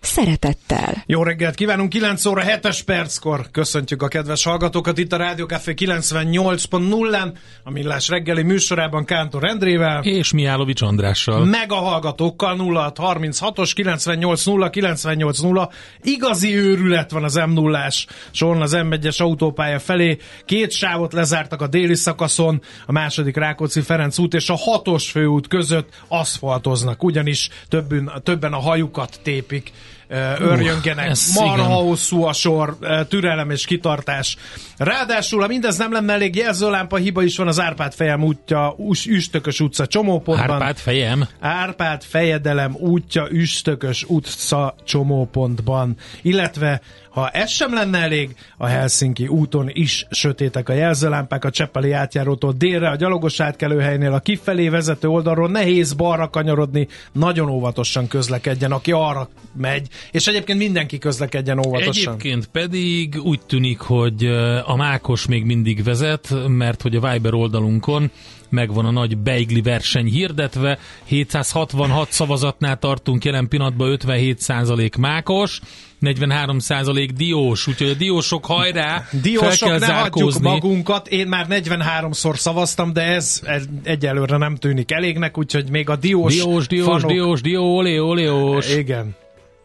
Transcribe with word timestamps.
szeretettel. 0.00 1.02
Jó 1.06 1.22
reggelt 1.22 1.54
kívánunk, 1.54 1.88
9 1.88 2.24
óra 2.24 2.40
7 2.40 2.84
perckor 2.84 3.50
köszöntjük 3.50 4.02
a 4.02 4.08
kedves 4.08 4.44
hallgatókat 4.44 4.98
itt 4.98 5.12
a 5.12 5.16
Rádió 5.16 5.46
Café 5.46 5.74
98.0-án, 5.76 7.32
a 7.64 7.70
Millás 7.70 8.08
reggeli 8.08 8.42
műsorában 8.42 9.04
Kántor 9.04 9.44
Endrével. 9.44 10.02
És 10.02 10.32
Miálovics 10.32 10.82
Andrással. 10.82 11.44
Meg 11.44 11.72
a 11.72 11.74
hallgatókkal 11.74 12.56
0636-os 12.58 13.70
980 13.74 14.70
980 14.70 15.68
igazi 16.02 16.56
őrület 16.56 17.10
van 17.10 17.24
az 17.24 17.34
m 17.34 17.50
0 17.52 17.90
son 18.30 18.62
az 18.62 18.76
M1-es 18.76 19.20
autópálya 19.20 19.78
felé. 19.78 20.18
Két 20.44 20.72
sávot 20.72 21.12
lezártak 21.12 21.62
a 21.62 21.66
déli 21.66 21.94
szakaszon, 21.94 22.62
a 22.86 22.92
második 22.92 23.36
Rákóczi 23.36 23.80
Ferenc 23.80 24.18
út 24.18 24.34
és 24.34 24.48
a 24.48 24.56
hatos 24.56 25.10
főút 25.10 25.48
között 25.48 25.88
aszfaltoznak, 26.08 27.02
ugyanis 27.02 27.48
többen, 27.68 28.12
többen 28.22 28.52
a 28.52 28.58
hajukat 28.58 29.20
tépik 29.22 29.72
örjöngenek. 30.38 31.10
Uh, 31.10 31.44
Marha 31.44 31.74
hosszú 31.74 32.22
a 32.22 32.32
sor, 32.32 32.76
türelem 33.08 33.50
és 33.50 33.64
kitartás. 33.64 34.36
Ráadásul, 34.76 35.40
ha 35.40 35.46
mindez 35.46 35.76
nem 35.76 35.92
lenne 35.92 36.12
elég, 36.12 36.36
jelzőlámpa 36.36 36.96
hiba 36.96 37.22
is 37.22 37.36
van 37.36 37.46
az 37.46 37.60
Árpád 37.60 37.94
fejem 37.94 38.22
útja, 38.22 38.74
Üstökös 39.06 39.60
utca 39.60 39.86
csomópontban. 39.86 40.50
Árpád 40.50 40.76
fejem? 40.76 41.28
Árpád 41.40 42.02
fejedelem 42.02 42.74
útja, 42.78 43.26
Üstökös 43.30 44.04
utca 44.08 44.74
csomópontban. 44.84 45.96
Illetve 46.22 46.80
ha 47.18 47.28
ez 47.28 47.50
sem 47.50 47.74
lenne 47.74 47.98
elég, 47.98 48.36
a 48.56 48.66
Helsinki 48.66 49.26
úton 49.26 49.70
is 49.72 50.06
sötétek 50.10 50.68
a 50.68 50.72
jelzőlámpák, 50.72 51.44
a 51.44 51.50
Cseppeli 51.50 51.92
átjárótól 51.92 52.52
délre, 52.52 52.88
a 52.88 52.96
gyalogos 52.96 53.40
átkelőhelynél 53.40 54.12
a 54.12 54.20
kifelé 54.20 54.68
vezető 54.68 55.08
oldalról 55.08 55.48
nehéz 55.48 55.92
balra 55.92 56.28
kanyarodni, 56.28 56.88
nagyon 57.12 57.48
óvatosan 57.48 58.06
közlekedjen, 58.08 58.72
aki 58.72 58.92
arra 58.92 59.28
megy, 59.56 59.88
és 60.10 60.26
egyébként 60.26 60.58
mindenki 60.58 60.98
közlekedjen 60.98 61.66
óvatosan. 61.66 62.14
Egyébként 62.14 62.46
pedig 62.46 63.20
úgy 63.22 63.40
tűnik, 63.40 63.78
hogy 63.78 64.24
a 64.64 64.76
Mákos 64.76 65.26
még 65.26 65.44
mindig 65.44 65.82
vezet, 65.82 66.34
mert 66.46 66.82
hogy 66.82 66.96
a 66.96 67.10
Viber 67.10 67.34
oldalunkon 67.34 68.10
megvan 68.48 68.84
a 68.84 68.90
nagy 68.90 69.18
beigli 69.18 69.62
verseny 69.62 70.06
hirdetve, 70.06 70.78
766 71.04 72.12
szavazatnál 72.12 72.78
tartunk 72.78 73.24
jelen 73.24 73.48
pillanatban 73.48 73.96
57% 74.00 74.98
Mákos, 74.98 75.60
43% 76.02 77.10
diós, 77.16 77.66
úgyhogy 77.66 77.88
a 77.88 77.94
diósok 77.94 78.46
hajrá, 78.46 79.04
Diósok, 79.22 79.50
fel 79.50 79.68
kell 79.68 79.88
ne 79.88 79.94
hagyjuk 79.94 80.38
magunkat, 80.38 81.08
én 81.08 81.26
már 81.26 81.46
43-szor 81.50 82.36
szavaztam, 82.36 82.92
de 82.92 83.02
ez, 83.02 83.40
ez 83.44 83.64
egyelőre 83.82 84.36
nem 84.36 84.56
tűnik 84.56 84.90
elégnek, 84.90 85.38
úgyhogy 85.38 85.70
még 85.70 85.88
a 85.88 85.96
diós 85.96 86.34
Diós, 86.34 86.66
diós, 86.66 86.86
fanok... 86.86 87.10
diós, 87.10 87.40
dió, 87.40 87.76
olé, 87.76 87.98
oléós. 87.98 88.76
Igen. 88.76 89.16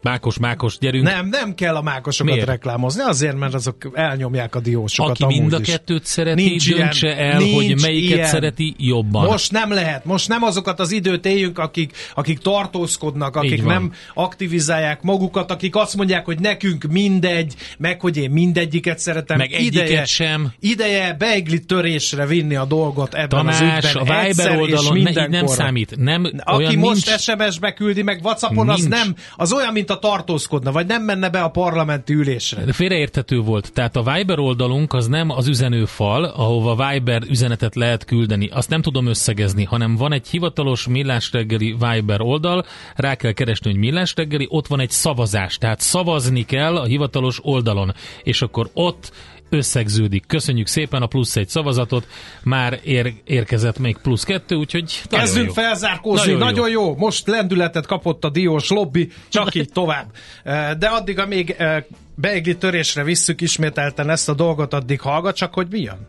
Mákos, 0.04 0.38
mákos, 0.38 0.78
gyerünk. 0.78 1.04
Nem, 1.04 1.28
nem 1.28 1.54
kell 1.54 1.74
a 1.76 1.82
mákosokat 1.82 2.32
Miért? 2.32 2.48
reklámozni, 2.48 3.02
azért, 3.02 3.38
mert 3.38 3.54
azok 3.54 3.90
elnyomják 3.94 4.54
a 4.54 4.60
diósokat 4.60 5.10
Aki 5.20 5.38
mind 5.38 5.52
a 5.52 5.58
is. 5.60 5.66
kettőt 5.68 6.04
szereti, 6.04 6.42
Nincs 6.44 6.66
ilyen. 6.66 6.80
döntse 6.80 7.16
el, 7.16 7.38
Nincs 7.38 7.54
hogy 7.54 7.80
melyiket 7.80 8.16
ilyen. 8.16 8.28
szereti 8.28 8.74
jobban. 8.78 9.24
Most 9.26 9.52
nem 9.52 9.72
lehet, 9.72 10.04
most 10.04 10.28
nem 10.28 10.42
azokat 10.42 10.80
az 10.80 10.92
időt 10.92 11.26
éljünk, 11.26 11.58
akik, 11.58 11.92
akik 12.14 12.38
tartózkodnak, 12.38 13.36
akik 13.36 13.64
nem 13.64 13.92
aktivizálják 14.14 15.02
magukat, 15.02 15.50
akik 15.50 15.76
azt 15.76 15.96
mondják, 15.96 16.24
hogy 16.24 16.38
nekünk 16.40 16.84
mindegy, 16.84 17.54
meg 17.78 18.00
hogy 18.00 18.16
én 18.16 18.30
mindegyiket 18.30 18.98
szeretem. 18.98 19.36
Meg 19.36 19.52
egyiket 19.52 20.06
sem. 20.06 20.52
Ideje 20.60 21.14
beigli 21.18 21.64
törésre 21.64 22.26
vinni 22.26 22.54
a 22.54 22.64
dolgot 22.64 23.14
ebben 23.14 23.46
az 23.46 23.58
Tamás, 23.58 23.94
ügyben. 23.94 24.16
a 24.16 24.26
Viber 24.26 24.58
oldalon 24.58 24.98
ne, 24.98 25.26
nem 25.26 25.46
számít. 25.46 25.96
Nem, 25.96 26.30
Aki 26.38 26.62
olyan 26.64 26.78
most 26.78 27.06
nincs, 27.06 27.20
SMS-be 27.20 27.72
küldi, 27.72 28.02
meg 28.02 28.20
Whatsappon, 28.22 28.68
az 28.68 28.80
Nincs. 28.80 28.90
nem, 28.90 29.14
az 29.36 29.52
olyan, 29.52 29.72
mint 29.72 29.90
a 29.90 29.93
tartózkodna, 29.98 30.72
vagy 30.72 30.86
nem 30.86 31.02
menne 31.02 31.30
be 31.30 31.42
a 31.42 31.48
parlamenti 31.48 32.14
ülésre. 32.14 32.72
Félreérthető 32.72 33.38
volt. 33.38 33.72
Tehát 33.72 33.96
a 33.96 34.02
Viber 34.12 34.38
oldalunk 34.38 34.92
az 34.92 35.06
nem 35.06 35.30
az 35.30 35.46
üzenőfal, 35.48 36.24
ahova 36.24 36.88
Viber 36.88 37.22
üzenetet 37.28 37.74
lehet 37.74 38.04
küldeni. 38.04 38.48
Azt 38.52 38.70
nem 38.70 38.82
tudom 38.82 39.06
összegezni, 39.06 39.64
hanem 39.64 39.96
van 39.96 40.12
egy 40.12 40.28
hivatalos 40.28 40.86
millás 40.86 41.32
reggeli 41.32 41.76
Viber 41.78 42.20
oldal, 42.20 42.64
rá 42.94 43.14
kell 43.14 43.32
keresni, 43.32 43.70
hogy 43.70 43.78
millás 43.78 44.12
reggeli, 44.16 44.46
ott 44.50 44.66
van 44.66 44.80
egy 44.80 44.90
szavazás. 44.90 45.58
Tehát 45.58 45.80
szavazni 45.80 46.44
kell 46.44 46.76
a 46.76 46.84
hivatalos 46.84 47.38
oldalon. 47.42 47.94
És 48.22 48.42
akkor 48.42 48.70
ott 48.72 49.12
összegződik. 49.54 50.26
Köszönjük 50.26 50.66
szépen 50.66 51.02
a 51.02 51.06
plusz 51.06 51.36
egy 51.36 51.48
szavazatot, 51.48 52.06
már 52.42 52.80
ér, 52.84 53.12
érkezett 53.24 53.78
még 53.78 53.96
plusz 54.02 54.24
kettő, 54.24 54.54
úgyhogy 54.54 55.02
Kezdünk 55.08 55.50
felzárkózni, 55.50 56.32
Nagyon 56.32 56.46
nagyon, 56.46 56.70
jó. 56.70 56.82
jó. 56.84 56.96
Most 56.96 57.26
lendületet 57.26 57.86
kapott 57.86 58.24
a 58.24 58.30
diós 58.30 58.68
lobby, 58.68 59.08
csak 59.28 59.54
így 59.54 59.68
tovább. 59.72 60.06
Eh, 60.42 60.70
De 60.78 60.86
addig, 60.86 61.18
amíg 61.18 61.54
eh, 61.58 61.84
beigli 62.14 62.56
törésre 62.56 63.04
visszük 63.04 63.40
ismételten 63.40 64.10
ezt 64.10 64.28
a 64.28 64.34
dolgot, 64.34 64.74
addig 64.74 65.00
hallgat 65.00 65.36
csak, 65.36 65.54
hogy 65.54 65.66
mi 65.70 65.80
jön. 65.80 66.08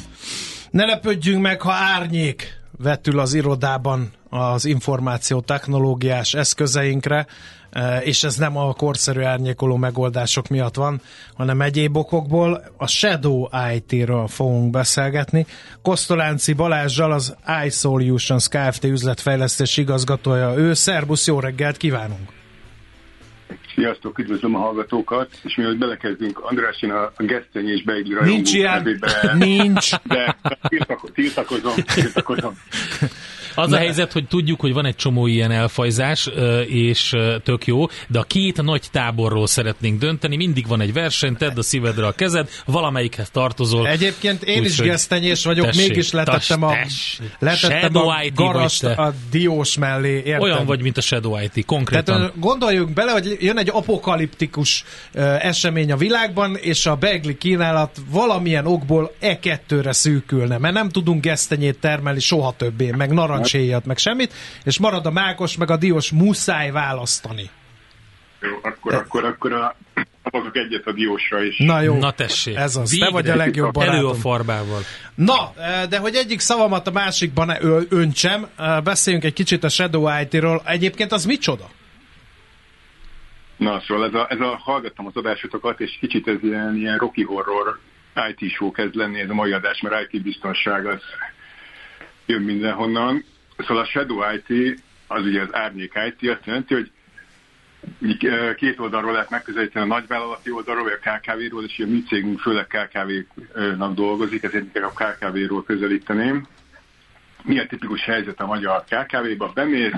Ne 0.71 0.85
lepődjünk 0.85 1.41
meg, 1.41 1.61
ha 1.61 1.71
árnyék 1.71 2.59
vetül 2.77 3.19
az 3.19 3.33
irodában 3.33 4.11
az 4.29 4.65
információ 4.65 5.41
technológiás 5.41 6.33
eszközeinkre, 6.33 7.25
eh, 7.69 8.07
és 8.07 8.23
ez 8.23 8.35
nem 8.35 8.57
a 8.57 8.73
korszerű 8.73 9.21
árnyékoló 9.21 9.75
megoldások 9.75 10.47
miatt 10.47 10.75
van, 10.75 11.01
hanem 11.33 11.61
egyéb 11.61 11.97
okokból. 11.97 12.63
A 12.77 12.87
Shadow 12.87 13.47
IT-ről 13.75 14.27
fogunk 14.27 14.69
beszélgetni. 14.71 15.45
Kosztolánci 15.81 16.53
Balázsjal 16.53 17.11
az 17.11 17.35
iSolutions 17.65 18.47
Kft. 18.47 18.83
üzletfejlesztés 18.83 19.77
igazgatója. 19.77 20.53
Ő, 20.55 20.73
szervusz, 20.73 21.27
jó 21.27 21.39
reggelt 21.39 21.77
kívánunk! 21.77 22.40
Sziasztok, 23.81 24.19
üdvözlöm 24.19 24.55
a 24.55 24.59
hallgatókat, 24.59 25.29
és 25.43 25.55
mielőtt 25.55 25.77
belekezdünk, 25.77 26.39
András, 26.39 26.81
én 26.81 26.91
a, 26.91 27.11
gesztenyi 27.17 27.71
és 27.71 27.83
beigli 27.83 28.13
rajongó 28.13 28.33
Nincs 28.35 28.53
ilyen, 28.53 28.73
nevébe- 28.73 29.33
nincs. 29.33 29.89
De 30.03 30.37
tiltako- 30.67 31.11
tiltakozom, 31.13 31.73
tiltakozom. 31.93 32.53
Az 33.55 33.71
a 33.71 33.77
helyzet, 33.77 34.11
hogy 34.11 34.27
tudjuk, 34.27 34.59
hogy 34.59 34.73
van 34.73 34.85
egy 34.85 34.95
csomó 34.95 35.27
ilyen 35.27 35.51
elfajzás, 35.51 36.29
és 36.67 37.15
tök 37.43 37.65
jó, 37.65 37.85
de 38.07 38.19
a 38.19 38.23
két 38.23 38.61
nagy 38.61 38.83
táborról 38.91 39.47
szeretnénk 39.47 39.99
dönteni, 39.99 40.35
mindig 40.35 40.67
van 40.67 40.81
egy 40.81 40.93
verseny, 40.93 41.35
tedd 41.35 41.57
a 41.57 41.61
szívedre 41.61 42.05
a 42.07 42.11
kezed, 42.11 42.49
valamelyikhez 42.65 43.29
tartozol. 43.29 43.87
Egyébként 43.87 44.43
én 44.43 44.63
is 44.63 44.71
Úgyhogy- 44.71 44.87
gesztenyés 44.87 45.43
vagyok, 45.43 45.65
Tessék, 45.65 45.87
mégis 45.87 46.11
letettem 46.11 46.63
a, 46.63 46.67
tas- 46.69 46.79
tess. 46.81 47.19
letettem 47.39 47.79
Shadow 47.79 48.07
a 48.07 48.21
garast 48.35 48.83
a 48.83 49.13
diós 49.31 49.77
mellé. 49.77 50.15
Érted? 50.25 50.41
Olyan 50.41 50.65
vagy, 50.65 50.81
mint 50.81 50.97
a 50.97 51.01
Shadow 51.01 51.39
IT, 51.41 51.65
konkrétan. 51.65 52.15
Tehát 52.17 52.39
gondoljunk 52.39 52.93
bele, 52.93 53.11
hogy 53.11 53.37
jön 53.39 53.57
egy 53.57 53.69
apokaliptikus 53.71 54.83
esemény 55.39 55.91
a 55.91 55.97
világban, 55.97 56.55
és 56.55 56.85
a 56.85 56.95
begli 56.95 57.37
kínálat 57.37 57.97
valamilyen 58.11 58.65
okból 58.65 59.13
e 59.19 59.39
kettőre 59.39 59.91
szűkülne, 59.91 60.57
mert 60.57 60.73
nem 60.73 60.89
tudunk 60.89 61.21
gesztenyét 61.21 61.79
termelni 61.79 62.19
soha 62.19 62.53
többé, 62.57 62.91
meg 62.91 63.13
narancshéjat, 63.41 63.85
meg 63.85 63.97
semmit, 63.97 64.33
és 64.63 64.79
marad 64.79 65.05
a 65.05 65.11
mákos, 65.11 65.57
meg 65.57 65.71
a 65.71 65.77
diós, 65.77 66.11
muszáj 66.11 66.71
választani. 66.71 67.49
Jó, 68.41 68.49
akkor, 68.61 68.93
akkor, 68.93 69.25
akkor 69.25 69.53
a, 69.53 69.75
szavazok 70.23 70.55
egyet 70.55 70.87
a 70.87 70.91
diósra 70.91 71.43
is. 71.43 71.57
Na 71.57 71.81
jó, 71.81 71.97
Na 71.97 72.11
tessék. 72.11 72.55
ez 72.55 72.75
az. 72.75 72.91
Végre. 72.91 73.05
Te 73.05 73.11
vagy 73.11 73.29
a 73.29 73.35
legjobb 73.35 73.75
Elő 73.75 73.87
a 73.87 73.91
barátom. 73.91 74.19
farbával. 74.19 74.81
Na, 75.15 75.53
eh, 75.57 75.85
de 75.89 75.97
hogy 75.97 76.15
egyik 76.15 76.39
szavamat 76.39 76.87
a 76.87 76.91
másikban 76.91 77.45
ne 77.45 77.57
öntsem, 77.89 78.47
eh, 78.57 78.81
beszéljünk 78.81 79.25
egy 79.25 79.33
kicsit 79.33 79.63
a 79.63 79.69
Shadow 79.69 80.19
IT-ről. 80.21 80.61
Egyébként 80.65 81.11
az 81.11 81.25
micsoda? 81.25 81.69
Na, 83.57 83.81
szóval 83.87 84.07
ez 84.07 84.13
a, 84.13 84.27
ez 84.29 84.39
a 84.39 84.57
hallgattam 84.63 85.05
az 85.05 85.15
adásotokat, 85.15 85.79
és 85.79 85.97
kicsit 85.99 86.27
ez 86.27 86.37
ilyen, 86.41 86.75
ilyen 86.75 86.97
Rocky 86.97 87.23
Horror 87.23 87.79
IT 88.37 88.51
show 88.51 88.71
kezd 88.71 88.95
lenni 88.95 89.19
ez 89.19 89.29
a 89.29 89.33
mai 89.33 89.51
adás, 89.51 89.81
mert 89.81 90.13
IT 90.13 90.21
biztonság 90.21 90.85
az 90.85 91.01
jön 92.25 92.41
mindenhonnan. 92.41 93.25
Szóval 93.61 93.83
a 93.83 93.85
Shadow 93.85 94.19
IT, 94.33 94.81
az 95.07 95.25
ugye 95.25 95.41
az 95.41 95.55
árnyék 95.55 95.93
IT, 96.07 96.29
azt 96.29 96.45
jelenti, 96.45 96.73
hogy 96.73 96.91
eh, 98.19 98.55
két 98.55 98.79
oldalról 98.79 99.11
lehet 99.11 99.29
megközelíteni 99.29 99.85
a 99.85 99.87
nagyvállalati 99.87 100.51
oldalról, 100.51 100.83
vagy 100.83 100.99
a 101.01 101.09
KKV-ról, 101.09 101.63
és 101.63 101.79
a 101.79 101.87
mi 101.87 102.03
cégünk 102.03 102.39
főleg 102.39 102.67
KKV-nak 102.67 103.93
dolgozik, 103.93 104.43
ezért 104.43 104.63
inkább 104.63 104.91
a 104.95 105.03
KKV-ról 105.03 105.63
közelíteném. 105.63 106.47
Mi 107.43 107.59
a 107.59 107.67
tipikus 107.67 108.03
helyzet 108.03 108.39
a 108.39 108.45
magyar 108.45 108.83
KKV-ba? 108.83 109.51
Bemész, 109.53 109.93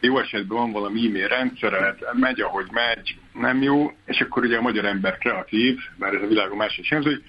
jó 0.00 0.18
esetben 0.18 0.56
van 0.58 0.72
valami 0.72 1.06
e-mail 1.06 1.28
rendszered, 1.28 1.98
megy, 2.12 2.40
ahogy 2.40 2.66
megy, 2.70 3.18
nem 3.32 3.62
jó, 3.62 3.92
és 4.04 4.20
akkor 4.20 4.44
ugye 4.44 4.56
a 4.56 4.60
magyar 4.60 4.84
ember 4.84 5.18
kreatív, 5.18 5.78
mert 5.98 6.14
ez 6.14 6.22
a 6.22 6.26
világon 6.26 6.56
máshogy 6.56 6.84
sem, 6.84 7.02
hogy 7.02 7.22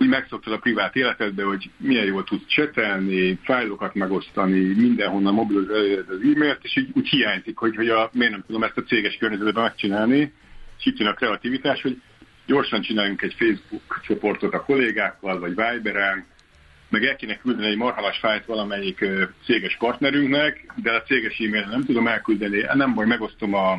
úgy 0.00 0.08
megszoktad 0.08 0.52
a 0.52 0.58
privát 0.58 0.96
életedbe, 0.96 1.42
hogy 1.42 1.70
milyen 1.76 2.04
jól 2.04 2.24
tudsz 2.24 2.46
csetelni, 2.46 3.38
fájlokat 3.42 3.94
megosztani, 3.94 4.60
mindenhonnan 4.60 5.68
eléred 5.74 6.08
az 6.08 6.18
e-mailt, 6.34 6.58
és 6.62 6.76
így 6.76 6.90
úgy 6.94 7.08
hiányzik, 7.08 7.58
hogy, 7.58 7.76
hogy 7.76 7.88
a, 7.88 8.10
miért 8.12 8.32
nem 8.32 8.44
tudom 8.46 8.62
ezt 8.62 8.76
a 8.76 8.82
céges 8.82 9.16
környezetben 9.16 9.62
megcsinálni, 9.62 10.32
és 10.78 10.86
itt 10.86 10.98
jön 10.98 11.08
a 11.08 11.14
kreativitás, 11.14 11.82
hogy 11.82 12.02
gyorsan 12.46 12.80
csináljunk 12.82 13.22
egy 13.22 13.34
Facebook 13.38 14.00
csoportot 14.02 14.54
a 14.54 14.64
kollégákkal, 14.64 15.38
vagy 15.38 15.54
Viberen, 15.54 16.26
meg 16.88 17.04
el 17.04 17.16
kéne 17.16 17.36
küldeni 17.36 17.68
egy 17.68 17.76
marhalas 17.76 18.18
fájlt 18.18 18.44
valamelyik 18.44 19.04
céges 19.44 19.76
partnerünknek, 19.76 20.72
de 20.76 20.92
a 20.92 21.02
céges 21.02 21.38
e-mail 21.38 21.66
nem 21.70 21.84
tudom 21.84 22.06
elküldeni, 22.06 22.64
nem 22.72 22.94
baj, 22.94 23.06
megosztom 23.06 23.54
a, 23.54 23.72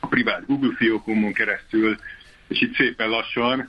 a 0.00 0.06
privát 0.06 0.46
Google 0.46 0.74
fiókomon 0.76 1.32
keresztül, 1.32 1.96
és 2.48 2.60
itt 2.60 2.74
szépen 2.74 3.08
lassan 3.08 3.68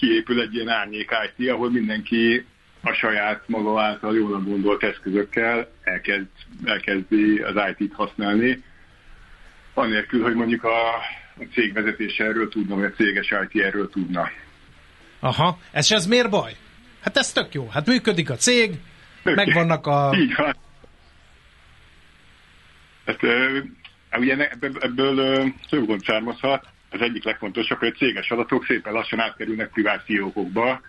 kiépül 0.00 0.40
egy 0.40 0.54
ilyen 0.54 0.68
árnyék 0.68 1.10
IT, 1.36 1.50
ahol 1.50 1.70
mindenki 1.70 2.44
a 2.82 2.92
saját 2.92 3.42
maga 3.46 3.82
által 3.82 4.16
jól 4.16 4.40
gondolt 4.40 4.82
eszközökkel 4.82 5.70
elkezd, 5.82 6.26
elkezdi 6.64 7.38
az 7.38 7.54
IT-t 7.76 7.94
használni, 7.94 8.62
anélkül, 9.74 10.22
hogy 10.22 10.34
mondjuk 10.34 10.64
a, 10.64 10.94
a 11.38 11.44
cég 11.52 11.72
vezetése 11.72 12.24
erről 12.24 12.48
tudna, 12.48 12.74
vagy 12.74 12.84
a 12.84 12.90
céges 12.90 13.34
IT 13.48 13.62
erről 13.62 13.90
tudna. 13.90 14.30
Aha, 15.20 15.58
ez, 15.72 15.92
ez 15.92 16.06
miért 16.06 16.30
baj? 16.30 16.52
Hát 17.00 17.16
ez 17.16 17.32
tök 17.32 17.54
jó. 17.54 17.68
Hát 17.68 17.86
működik 17.86 18.30
a 18.30 18.36
cég, 18.36 18.74
megvannak 19.22 19.86
a... 19.86 20.12
Így 20.16 20.34
van. 20.34 20.56
Hát, 23.06 23.22
ugye 24.18 24.48
ebből, 24.50 24.72
ebből 24.80 25.44
több 25.68 25.86
gond 25.86 26.04
származhat. 26.04 26.66
Az 26.90 27.00
egyik 27.00 27.24
legfontosabb, 27.24 27.78
hogy 27.78 27.92
a 27.94 27.98
céges 27.98 28.30
adatok 28.30 28.64
szépen 28.64 28.92
lassan 28.92 29.20
átkerülnek 29.20 29.70
privát 29.70 30.04
fiókokba, 30.04 30.80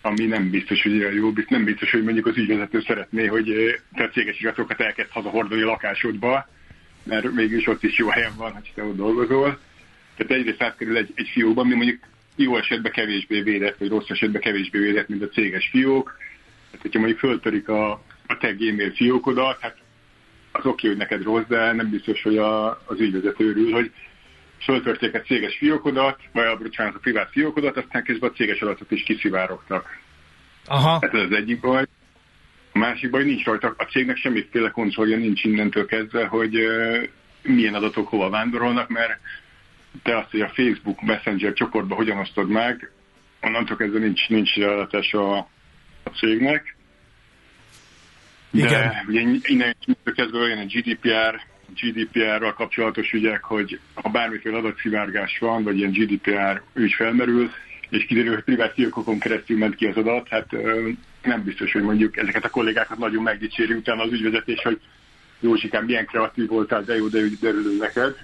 ami 0.00 0.24
nem 0.24 0.50
biztos, 0.50 0.82
hogy 0.82 0.98
olyan 0.98 1.12
jó, 1.12 1.32
nem 1.48 1.64
biztos, 1.64 1.90
hogy 1.90 2.02
mondjuk 2.02 2.26
az 2.26 2.36
ügyvezető 2.36 2.80
szeretné, 2.80 3.26
hogy 3.26 3.50
ö, 3.50 3.70
te 3.94 4.08
céges 4.08 4.40
adatokat 4.40 4.80
elkezd 4.80 5.10
hazahordani 5.10 5.62
a 5.62 5.66
lakásodba, 5.66 6.48
mert 7.02 7.32
mégis 7.32 7.66
ott 7.66 7.82
is 7.82 7.98
jó 7.98 8.08
helyen 8.08 8.36
van, 8.36 8.52
hogy 8.52 8.72
te 8.74 8.82
ott 8.82 8.96
dolgozol. 8.96 9.58
Tehát 10.16 10.32
egyrészt 10.32 10.62
átkerül 10.62 10.96
egy, 10.96 11.12
egy 11.14 11.28
fiókba, 11.28 11.60
ami 11.60 11.74
mondjuk 11.74 11.98
jó 12.36 12.56
esetben 12.56 12.92
kevésbé 12.92 13.40
védett, 13.40 13.78
vagy 13.78 13.88
rossz 13.88 14.08
esetben 14.08 14.40
kevésbé 14.40 14.78
védett, 14.78 15.08
mint 15.08 15.22
a 15.22 15.28
céges 15.28 15.68
fiók. 15.70 16.16
Tehát, 16.66 16.80
hogyha 16.80 16.98
mondjuk 16.98 17.18
föltörik 17.18 17.68
a, 17.68 17.90
a 18.26 18.36
te 18.40 18.52
gmail 18.52 18.90
fiókodat, 18.90 19.60
hát 19.60 19.76
az 20.52 20.66
oké, 20.66 20.88
hogy 20.88 20.96
neked 20.96 21.22
rossz, 21.22 21.46
de 21.48 21.72
nem 21.72 21.90
biztos, 21.90 22.22
hogy 22.22 22.38
a, 22.38 22.70
az 22.70 23.00
ügyvezető 23.00 23.48
örül, 23.48 23.72
hogy 23.72 23.92
föltörték 24.60 25.14
a 25.14 25.20
céges 25.20 25.56
fiókodat, 25.56 26.20
vagy 26.32 26.46
a, 26.46 26.56
bocsánat, 26.56 26.94
a 26.94 26.98
privát 26.98 27.30
fiókodat, 27.30 27.76
aztán 27.76 28.04
közben 28.04 28.30
a 28.30 28.32
céges 28.32 28.60
adatok 28.60 28.90
is 28.90 29.02
kiszivárogtak. 29.02 29.98
Aha, 30.66 30.98
Hát 31.00 31.14
ez 31.14 31.20
az 31.20 31.32
egyik 31.32 31.60
baj. 31.60 31.84
A 32.72 32.78
másik 32.78 33.10
baj 33.10 33.24
nincs 33.24 33.44
rajta, 33.44 33.74
a 33.76 33.84
cégnek 33.84 34.16
semmiféle 34.16 34.70
kontrollja 34.70 35.16
nincs 35.16 35.44
innentől 35.44 35.86
kezdve, 35.86 36.26
hogy 36.26 36.56
uh, 36.56 37.02
milyen 37.42 37.74
adatok 37.74 38.08
hova 38.08 38.30
vándorolnak, 38.30 38.88
mert 38.88 39.20
te 40.02 40.16
azt, 40.16 40.30
hogy 40.30 40.40
a 40.40 40.52
Facebook 40.54 41.02
Messenger 41.02 41.52
csoportba 41.52 41.94
hogyan 41.94 42.18
osztod 42.18 42.48
meg, 42.48 42.90
onnantól 43.40 43.76
kezdve 43.76 43.98
nincs, 43.98 44.28
nincs 44.28 44.56
adatás 44.56 45.12
a, 45.12 45.36
a 46.02 46.10
cégnek. 46.18 46.76
De 48.50 48.64
Igen. 48.64 48.92
ugye 49.08 49.20
innen 49.42 49.76
kezdve 50.14 50.38
olyan 50.38 50.58
a 50.58 50.64
GDPR, 50.64 51.40
GDPR-ral 51.74 52.52
kapcsolatos 52.52 53.12
ügyek, 53.12 53.44
hogy 53.44 53.80
ha 53.94 54.08
bármiféle 54.08 54.56
adatszivárgás 54.56 55.38
van, 55.38 55.62
vagy 55.62 55.78
ilyen 55.78 55.92
GDPR 55.92 56.62
ügy 56.74 56.92
felmerül, 56.92 57.50
és 57.88 58.04
kiderül, 58.04 58.34
hogy 58.34 58.44
privát 58.44 58.72
fiókokon 58.72 59.18
keresztül 59.18 59.58
ment 59.58 59.74
ki 59.74 59.86
az 59.86 59.96
adat, 59.96 60.28
hát 60.28 60.46
nem 61.22 61.42
biztos, 61.44 61.72
hogy 61.72 61.82
mondjuk 61.82 62.16
ezeket 62.16 62.44
a 62.44 62.50
kollégákat 62.50 62.98
nagyon 62.98 63.22
megdicséri 63.22 63.74
utána 63.74 64.02
az 64.02 64.12
ügyvezetés, 64.12 64.62
hogy 64.62 64.80
Józsikám, 65.40 65.84
milyen 65.84 66.06
kreatív 66.06 66.48
voltál, 66.48 66.82
de 66.82 66.96
jó, 66.96 67.08
de 67.08 67.18
úgy 67.18 67.38
derül 67.40 67.76
neked. 67.78 68.16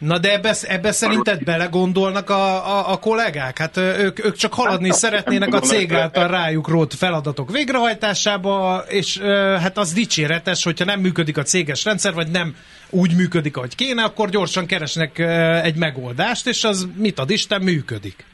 Na 0.00 0.18
de 0.18 0.32
ebbe, 0.32 0.54
ebbe 0.62 0.92
szerinted 0.92 1.44
belegondolnak 1.44 2.30
a, 2.30 2.78
a, 2.78 2.92
a 2.92 2.98
kollégák? 2.98 3.58
Hát 3.58 3.76
ők, 3.76 4.24
ők 4.24 4.36
csak 4.36 4.54
haladni 4.54 4.92
szeretnének 4.92 5.54
a 5.54 5.60
cég 5.60 5.92
által 5.92 6.28
rájuk 6.28 6.68
rót 6.68 6.94
feladatok 6.94 7.50
végrehajtásába, 7.50 8.84
és 8.88 9.18
hát 9.58 9.78
az 9.78 9.92
dicséretes, 9.92 10.64
hogyha 10.64 10.84
nem 10.84 11.00
működik 11.00 11.38
a 11.38 11.42
céges 11.42 11.84
rendszer, 11.84 12.14
vagy 12.14 12.28
nem 12.28 12.56
úgy 12.90 13.16
működik, 13.16 13.56
ahogy 13.56 13.74
kéne, 13.74 14.02
akkor 14.02 14.28
gyorsan 14.28 14.66
keresnek 14.66 15.18
egy 15.62 15.76
megoldást, 15.76 16.46
és 16.46 16.64
az 16.64 16.88
mit 16.96 17.18
ad 17.18 17.30
Isten 17.30 17.62
működik. 17.62 18.24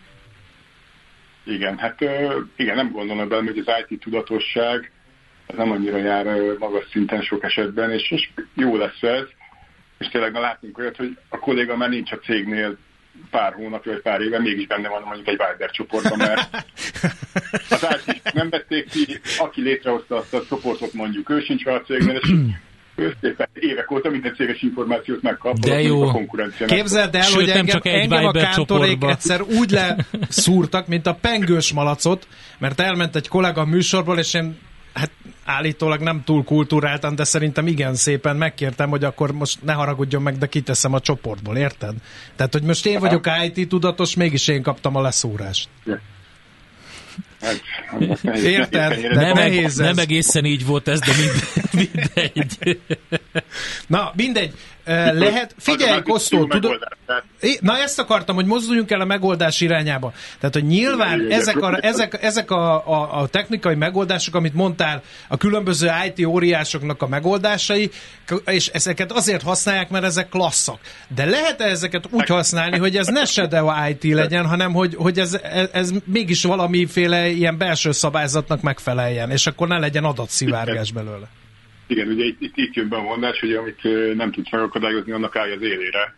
Igen, 1.44 1.78
hát 1.78 2.00
igen, 2.56 2.76
nem 2.76 2.90
gondolom 2.92 3.28
bele, 3.28 3.42
hogy 3.42 3.62
az 3.66 3.74
IT 3.88 4.00
tudatosság 4.00 4.90
ez 5.46 5.56
nem 5.56 5.70
annyira 5.70 5.96
jár 5.96 6.24
magas 6.58 6.84
szinten 6.90 7.22
sok 7.22 7.44
esetben, 7.44 7.90
és, 7.90 8.10
és 8.10 8.28
jó 8.54 8.76
lesz 8.76 9.02
ez. 9.02 9.24
És 9.98 10.08
tényleg 10.08 10.32
na 10.32 10.40
látunk 10.40 10.78
olyat, 10.78 10.96
hogy 10.96 11.18
a 11.28 11.38
kolléga 11.38 11.76
már 11.76 11.88
nincs 11.88 12.12
a 12.12 12.18
cégnél 12.18 12.76
pár 13.30 13.52
hónapja 13.52 13.92
vagy 13.92 14.02
pár 14.02 14.20
éve, 14.20 14.40
mégis 14.40 14.66
benne 14.66 14.88
van 14.88 15.02
mondjuk 15.02 15.28
egy 15.28 15.38
Viber 15.50 15.70
csoportban, 15.70 16.18
mert 16.18 16.64
az 17.68 17.86
IT 18.06 18.32
nem 18.32 18.50
vették 18.50 18.90
ki, 18.90 19.20
aki 19.38 19.62
létrehozta 19.62 20.16
azt 20.16 20.34
a 20.34 20.44
csoportot 20.48 20.92
mondjuk, 20.92 21.30
ő 21.30 21.40
sincs 21.40 21.64
már 21.64 21.74
a 21.74 21.82
cégnél, 21.82 22.16
és 22.16 22.28
ő 22.96 23.16
szépen 23.20 23.48
évek 23.52 23.90
óta 23.90 24.10
minden 24.10 24.34
céges 24.34 24.62
információt 24.62 25.22
megkap, 25.22 25.58
De 25.58 25.80
jó. 25.80 26.02
a 26.02 26.12
konkurenciának. 26.12 26.76
Képzeld 26.76 27.14
el, 27.14 27.22
Sőt, 27.22 27.34
hogy 27.34 27.46
nem 27.46 27.56
engem, 27.56 27.74
csak 27.74 27.86
egy 27.86 28.00
engem 28.00 28.24
a 28.24 28.30
kántorék 28.30 29.04
egyszer 29.04 29.42
úgy 29.42 29.70
leszúrtak, 29.70 30.86
mint 30.86 31.06
a 31.06 31.14
pengős 31.14 31.72
malacot, 31.72 32.26
mert 32.58 32.80
elment 32.80 33.16
egy 33.16 33.28
kollega 33.28 33.60
a 33.60 33.64
műsorból, 33.64 34.18
és 34.18 34.34
én 34.34 34.58
hát 34.92 35.10
állítólag 35.46 36.00
nem 36.00 36.22
túl 36.24 36.44
kulturáltan, 36.44 37.14
de 37.14 37.24
szerintem 37.24 37.66
igen 37.66 37.94
szépen 37.94 38.36
megkértem, 38.36 38.90
hogy 38.90 39.04
akkor 39.04 39.32
most 39.32 39.62
ne 39.62 39.72
haragudjon 39.72 40.22
meg, 40.22 40.38
de 40.38 40.46
kiteszem 40.46 40.92
a 40.92 41.00
csoportból, 41.00 41.56
érted? 41.56 41.94
Tehát, 42.36 42.52
hogy 42.52 42.62
most 42.62 42.86
én 42.86 43.00
vagyok 43.00 43.26
IT 43.44 43.68
tudatos, 43.68 44.14
mégis 44.14 44.48
én 44.48 44.62
kaptam 44.62 44.96
a 44.96 45.00
leszúrást. 45.00 45.68
Hát, 47.40 47.62
Érted? 48.34 49.00
De 49.00 49.14
Nem, 49.14 49.32
nehéz 49.32 49.76
nem 49.76 49.88
ez. 49.88 49.98
egészen 49.98 50.44
így 50.44 50.66
volt 50.66 50.88
ez, 50.88 51.00
de 51.00 51.12
mind, 51.18 51.92
mindegy. 51.92 52.80
Na, 53.86 54.12
mindegy. 54.14 54.54
Lehet, 54.86 55.54
figyelj, 55.58 56.02
Kosztó, 56.02 56.46
tudod, 56.46 56.78
Na 57.60 57.78
ezt 57.78 57.98
akartam, 57.98 58.34
hogy 58.34 58.44
mozduljunk 58.44 58.90
el 58.90 59.00
a 59.00 59.04
megoldás 59.04 59.60
irányába. 59.60 60.12
Tehát, 60.38 60.54
hogy 60.54 60.66
nyilván 60.66 61.20
Igen, 61.20 61.38
ezek 61.38 61.56
a, 61.56 61.78
ezek, 61.80 62.22
ezek 62.22 62.50
a, 62.50 62.88
a, 62.88 63.20
a 63.20 63.26
technikai 63.26 63.74
megoldások, 63.74 64.34
amit 64.34 64.54
mondtál, 64.54 65.02
a 65.28 65.36
különböző 65.36 65.90
IT 66.06 66.26
óriásoknak 66.26 67.02
a 67.02 67.08
megoldásai, 67.08 67.90
és 68.44 68.68
ezeket 68.68 69.12
azért 69.12 69.42
használják, 69.42 69.88
mert 69.88 70.04
ezek 70.04 70.28
klasszak. 70.28 70.78
De 71.14 71.24
lehet-e 71.24 71.64
ezeket 71.64 72.04
úgy 72.10 72.26
használni, 72.28 72.78
hogy 72.78 72.96
ez 72.96 73.06
ne 73.06 73.24
Shadow 73.24 73.70
IT 73.88 74.14
legyen, 74.14 74.46
hanem 74.46 74.72
hogy, 74.72 74.94
hogy 74.94 75.18
ez, 75.18 75.34
ez, 75.42 75.68
ez 75.72 75.92
mégis 76.04 76.42
valamiféle 76.42 77.28
ilyen 77.28 77.58
belső 77.58 77.92
szabályzatnak 77.92 78.60
megfeleljen, 78.60 79.30
és 79.30 79.46
akkor 79.46 79.68
ne 79.68 79.78
legyen 79.78 80.04
adatszivárgás 80.04 80.92
belőle. 80.92 81.28
Igen, 81.86 82.08
ugye 82.08 82.24
itt, 82.24 82.56
itt, 82.56 82.74
jön 82.74 82.88
be 82.88 82.96
a 82.96 83.02
mondás, 83.02 83.40
hogy 83.40 83.52
amit 83.52 83.82
nem 84.14 84.30
tudsz 84.30 84.50
megakadályozni, 84.50 85.12
annak 85.12 85.36
állj 85.36 85.52
az 85.52 85.62
élére. 85.62 86.14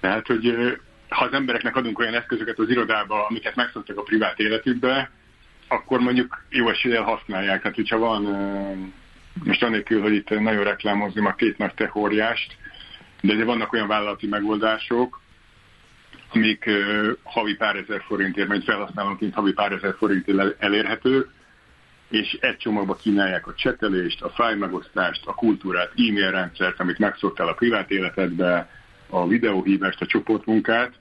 Tehát, 0.00 0.26
hogy 0.26 0.54
ha 1.08 1.24
az 1.24 1.32
embereknek 1.32 1.76
adunk 1.76 1.98
olyan 1.98 2.14
eszközöket 2.14 2.58
az 2.58 2.68
irodába, 2.68 3.26
amiket 3.26 3.56
megszoktak 3.56 3.98
a 3.98 4.02
privát 4.02 4.38
életükbe, 4.38 5.10
akkor 5.68 6.00
mondjuk 6.00 6.44
jó 6.48 6.68
eséllyel 6.68 7.02
használják. 7.02 7.60
Tehát, 7.62 7.76
hogyha 7.76 7.98
van, 7.98 8.22
most 9.44 9.62
annélkül, 9.62 10.00
hogy 10.00 10.12
itt 10.12 10.28
nagyon 10.28 10.64
reklámozzam 10.64 11.26
a 11.26 11.34
két 11.34 11.58
nagy 11.58 11.74
tech 11.74 11.96
óriást, 11.96 12.56
de, 13.20 13.34
de 13.34 13.44
vannak 13.44 13.72
olyan 13.72 13.88
vállalati 13.88 14.26
megoldások, 14.26 15.20
amik 16.32 16.70
havi 17.22 17.54
pár 17.54 17.76
ezer 17.76 18.02
forintért, 18.06 18.48
vagy 18.48 18.64
felhasználónként 18.64 19.34
havi 19.34 19.52
pár 19.52 19.72
ezer 19.72 19.94
forintért 19.98 20.62
elérhető, 20.62 21.30
és 22.10 22.38
egy 22.40 22.56
csomagba 22.56 22.94
kínálják 22.94 23.46
a 23.46 23.54
csetelést, 23.54 24.22
a 24.22 24.28
fájmegosztást, 24.28 25.26
a 25.26 25.34
kultúrát, 25.34 25.92
e-mail 25.96 26.30
rendszert, 26.30 26.80
amit 26.80 26.98
megszoktál 26.98 27.48
a 27.48 27.54
privát 27.54 27.90
életedbe, 27.90 28.68
a 29.08 29.26
videóhívást, 29.26 30.00
a 30.00 30.06
csoportmunkát, 30.06 30.92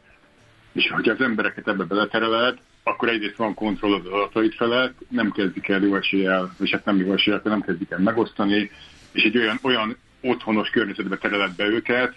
és 0.71 0.89
hogyha 0.89 1.11
az 1.11 1.21
embereket 1.21 1.67
ebbe 1.67 1.83
beletereled, 1.83 2.57
akkor 2.83 3.09
egyrészt 3.09 3.35
van 3.35 3.53
kontroll 3.53 3.93
az 3.93 4.05
adatait 4.05 4.55
felett, 4.55 4.97
nem 5.09 5.31
kezdik 5.31 5.67
el 5.67 5.81
jó 5.81 5.95
eséllyel, 5.95 6.55
és 6.59 6.69
hát 6.69 6.85
nem 6.85 6.97
jó 6.97 7.13
eséllyel, 7.13 7.41
nem 7.43 7.61
kezdik 7.61 7.91
el 7.91 7.99
megosztani, 7.99 8.71
és 9.11 9.23
egy 9.23 9.37
olyan, 9.37 9.59
olyan 9.61 9.97
otthonos 10.21 10.69
környezetbe 10.69 11.17
tereled 11.17 11.55
be 11.55 11.65
őket, 11.65 12.15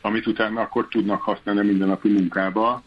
amit 0.00 0.26
utána 0.26 0.60
akkor 0.60 0.88
tudnak 0.88 1.22
használni 1.22 1.60
a 1.60 1.64
mindennapi 1.64 2.08
munkába, 2.08 2.82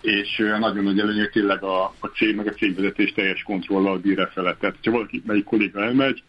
és 0.00 0.36
nagyon 0.58 0.84
nagy 0.84 0.98
előny, 0.98 1.18
hogy 1.18 1.30
tényleg 1.30 1.62
a, 1.62 1.84
a 1.84 2.06
cég 2.06 2.36
meg 2.36 2.46
a 2.46 2.52
cégvezetés 2.52 3.12
teljes 3.12 3.42
kontrollal 3.42 3.98
bír 3.98 4.18
e 4.18 4.26
felett. 4.26 4.58
Tehát, 4.58 4.76
ha 4.84 4.90
valaki, 4.90 5.22
melyik 5.26 5.44
kolléga 5.44 5.82
elmegy, 5.82 6.22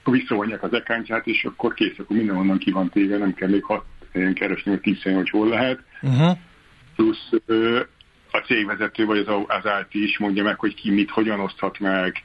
akkor 0.00 0.14
visszavonják 0.14 0.62
az 0.62 0.72
ekántját, 0.72 1.26
és 1.26 1.44
akkor 1.44 1.74
kész, 1.74 1.98
akkor 1.98 2.16
mindenhonnan 2.16 2.58
ki 2.58 2.70
van 2.70 2.90
téve, 2.90 3.18
nem 3.18 3.34
kell 3.34 3.48
még 3.48 3.64
hat 3.64 3.84
helyen 4.12 4.34
keresni, 4.34 4.70
hogy 4.70 4.80
tíz 4.80 5.02
helyen, 5.02 5.18
hogy 5.18 5.30
hol 5.30 5.48
lehet. 5.48 5.80
Uh-huh. 6.02 6.38
Plusz 6.96 7.30
a 8.30 8.38
cégvezető 8.38 9.04
vagy 9.04 9.18
az, 9.18 9.26
az 9.46 9.70
IT 9.82 10.02
is 10.02 10.18
mondja 10.18 10.42
meg, 10.42 10.58
hogy 10.58 10.74
ki 10.74 10.90
mit, 10.90 11.10
hogyan 11.10 11.40
oszthat 11.40 11.78
meg, 11.78 12.22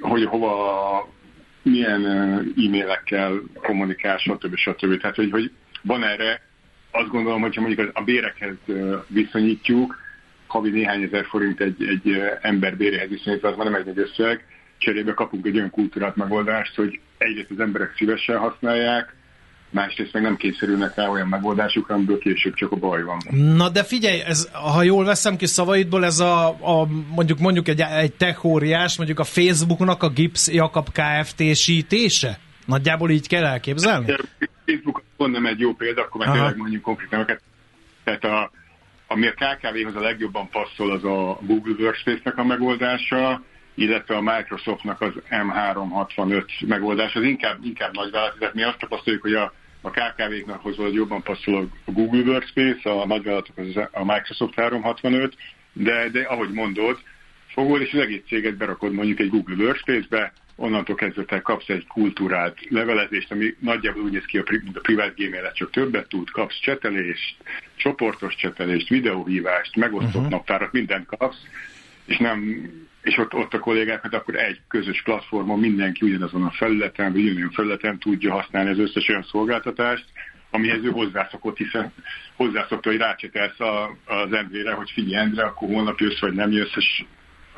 hogy 0.00 0.24
hova, 0.24 1.08
milyen 1.62 2.04
e-mailekkel 2.56 3.42
kommunikál, 3.54 4.18
stb. 4.18 4.56
stb. 4.56 5.00
Tehát, 5.00 5.16
hogy, 5.16 5.30
hogy 5.30 5.50
van 5.82 6.04
erre, 6.04 6.42
azt 6.96 7.08
gondolom, 7.08 7.40
hogyha 7.40 7.60
mondjuk 7.60 7.90
a 7.92 8.02
bérekhez 8.02 8.54
viszonyítjuk, 9.06 9.96
havi 10.46 10.70
néhány 10.70 11.02
ezer 11.02 11.24
forint 11.24 11.60
egy, 11.60 11.76
egy 11.78 12.22
ember 12.40 12.76
bérehez 12.76 13.08
viszonyítva, 13.08 13.48
az 13.48 13.56
már 13.56 13.66
nem 13.66 13.74
egy 13.74 13.86
nagy 13.86 13.98
összeg, 13.98 14.44
cserébe 14.78 15.14
kapunk 15.14 15.46
egy 15.46 15.56
olyan 15.56 15.70
kultúrát 15.70 16.16
megoldást, 16.16 16.74
hogy 16.74 17.00
egyrészt 17.18 17.50
az 17.50 17.60
emberek 17.60 17.92
szívesen 17.96 18.38
használják, 18.38 19.14
másrészt 19.70 20.12
meg 20.12 20.22
nem 20.22 20.36
kényszerülnek 20.36 20.94
rá 20.94 21.08
olyan 21.08 21.28
megoldásukra, 21.28 21.94
amiből 21.94 22.18
később 22.18 22.54
csak 22.54 22.72
a 22.72 22.76
baj 22.76 23.02
van. 23.02 23.18
Na 23.56 23.68
de 23.68 23.82
figyelj, 23.82 24.20
ez, 24.20 24.48
ha 24.52 24.82
jól 24.82 25.04
veszem 25.04 25.36
ki 25.36 25.46
szavaidból, 25.46 26.04
ez 26.04 26.20
a, 26.20 26.48
a 26.48 26.86
mondjuk 27.14 27.38
mondjuk 27.38 27.68
egy, 27.68 27.80
egy 27.80 28.12
tech 28.12 28.44
óriás, 28.44 28.96
mondjuk 28.96 29.18
a 29.18 29.24
Facebooknak 29.24 30.02
a 30.02 30.08
Gips 30.08 30.48
Jakab 30.48 30.88
Kft-sítése? 30.92 32.38
Nagyjából 32.66 33.10
így 33.10 33.28
kell 33.28 33.44
elképzelni? 33.44 34.06
Facebook 34.66 35.03
pont 35.24 35.36
nem 35.36 35.52
egy 35.52 35.60
jó 35.60 35.74
példa, 35.74 36.02
akkor 36.02 36.26
meg 36.26 36.34
tényleg 36.34 36.56
mondjuk 36.56 36.82
konkrétan 36.82 37.26
Tehát 38.04 38.24
a, 38.24 38.50
ami 39.06 39.26
a 39.26 39.32
KKV-hoz 39.32 39.94
a 39.96 40.00
legjobban 40.00 40.48
passzol, 40.48 40.90
az 40.90 41.04
a 41.04 41.38
Google 41.40 41.74
Workspace-nek 41.78 42.38
a 42.38 42.44
megoldása, 42.44 43.42
illetve 43.74 44.16
a 44.16 44.20
Microsoftnak 44.20 45.00
az 45.00 45.12
M365 45.30 46.66
megoldás, 46.66 47.14
az 47.14 47.22
inkább, 47.22 47.64
inkább 47.64 47.94
nagy 47.94 48.10
vállalat, 48.10 48.38
tehát 48.38 48.54
mi 48.54 48.62
azt 48.62 48.78
tapasztaljuk, 48.78 49.22
hogy 49.22 49.34
a 49.34 49.52
a 49.86 49.90
KKV-knak 49.90 50.60
hozzá 50.60 50.84
jobban 50.92 51.22
passzol 51.22 51.68
a 51.84 51.90
Google 51.90 52.22
Workspace, 52.22 52.90
a 52.90 53.06
nagyvállalatok 53.06 53.56
az 53.56 53.88
a 53.92 54.04
Microsoft 54.04 54.54
365, 54.54 55.34
de, 55.72 56.08
de 56.08 56.20
ahogy 56.20 56.50
mondod, 56.50 56.98
fogod 57.46 57.80
és 57.80 57.92
az 57.92 58.00
egész 58.00 58.22
céget 58.26 58.56
berakod 58.56 58.92
mondjuk 58.92 59.20
egy 59.20 59.28
Google 59.28 59.64
Workspace-be, 59.64 60.32
onnantól 60.56 60.94
kezdve 60.94 61.24
te 61.24 61.40
kapsz 61.40 61.68
egy 61.68 61.86
kultúrált 61.86 62.58
levelezést, 62.68 63.32
ami 63.32 63.54
nagyjából 63.58 64.02
úgy 64.02 64.12
néz 64.12 64.24
ki, 64.24 64.42
mint 64.62 64.76
a 64.76 64.80
privát 64.80 65.14
gmail 65.14 65.52
csak 65.52 65.70
többet 65.70 66.08
tud, 66.08 66.30
kapsz 66.30 66.60
csetelést, 66.60 67.36
csoportos 67.76 68.34
csetelést, 68.34 68.88
videóhívást, 68.88 69.76
megosztott 69.76 70.14
uh-huh. 70.14 70.30
naptárat, 70.30 70.72
mindent 70.72 71.06
kapsz, 71.06 71.42
és 72.06 72.16
nem 72.16 72.68
és 73.02 73.18
ott, 73.18 73.34
ott 73.34 73.54
a 73.54 73.58
kollégák, 73.58 74.02
hát 74.02 74.14
akkor 74.14 74.34
egy 74.36 74.60
közös 74.68 75.02
platformon 75.02 75.58
mindenki 75.58 76.06
ugyanazon 76.06 76.42
a 76.42 76.50
felületen, 76.50 77.12
vagy 77.12 77.22
ugyanolyan 77.22 77.50
felületen 77.50 77.98
tudja 77.98 78.32
használni 78.32 78.70
az 78.70 78.78
összes 78.78 79.08
olyan 79.08 79.22
szolgáltatást, 79.22 80.04
amihez 80.50 80.84
ő 80.84 80.90
hozzászokott, 80.90 81.56
hiszen 81.56 81.92
hozzászokta, 82.36 82.88
hogy 82.88 82.98
rácsetelsz 82.98 83.60
az 84.04 84.32
Endrére, 84.32 84.72
hogy 84.72 84.90
figyelj 84.90 85.24
Endre, 85.24 85.44
akkor 85.44 85.68
holnap 85.68 86.00
jössz, 86.00 86.20
vagy 86.20 86.34
nem 86.34 86.50
jössz, 86.50 86.76
és 86.76 87.04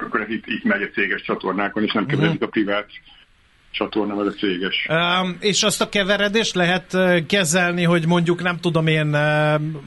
akkor 0.00 0.20
ez 0.20 0.28
itt, 0.28 0.46
itt 0.46 0.64
megy 0.64 0.82
a 0.82 0.88
céges 0.94 1.22
csatornákon, 1.22 1.82
és 1.82 1.92
nem 1.92 2.04
uh-huh. 2.04 2.20
követik 2.20 2.42
a 2.42 2.46
privát 2.46 2.86
csatorna, 3.76 4.14
vagy 4.14 4.26
a 4.26 4.30
céges. 4.30 4.86
Um, 4.88 5.36
és 5.40 5.62
azt 5.62 5.80
a 5.80 5.88
keveredést 5.88 6.54
lehet 6.54 6.96
kezelni, 7.26 7.82
hogy 7.82 8.06
mondjuk 8.06 8.42
nem 8.42 8.60
tudom 8.60 8.86
én 8.86 9.14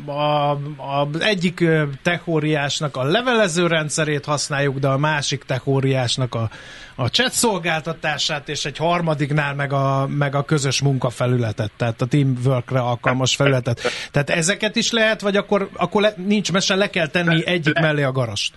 a, 0.06 0.50
a, 0.50 1.08
egyik 1.20 1.64
techóriásnak 2.02 2.98
a 2.98 3.04
levelező 3.04 3.68
rendszerét 3.68 4.26
használjuk, 4.26 4.78
de 4.78 4.88
a 4.88 4.98
másik 4.98 5.44
techóriásnak 5.44 6.36
a, 6.36 6.50
a 6.96 7.08
chat 7.08 7.32
szolgáltatását, 7.32 8.50
és 8.50 8.66
egy 8.66 8.78
harmadiknál 8.78 9.56
meg 9.56 9.74
a, 9.74 10.08
meg 10.08 10.36
a 10.36 10.44
közös 10.44 10.82
munkafelületet, 10.82 11.72
tehát 11.78 12.02
a 12.02 12.06
teamworkre 12.06 12.80
alkalmas 12.80 13.36
felületet. 13.36 13.82
Tehát 14.12 14.30
ezeket 14.30 14.76
is 14.76 14.92
lehet, 14.92 15.22
vagy 15.22 15.36
akkor, 15.36 15.70
akkor 15.74 16.02
le, 16.02 16.14
nincs 16.18 16.52
mese, 16.52 16.76
le 16.76 16.90
kell 16.90 17.08
tenni 17.08 17.46
egyik 17.46 17.80
mellé 17.80 18.04
a 18.04 18.12
garast? 18.12 18.54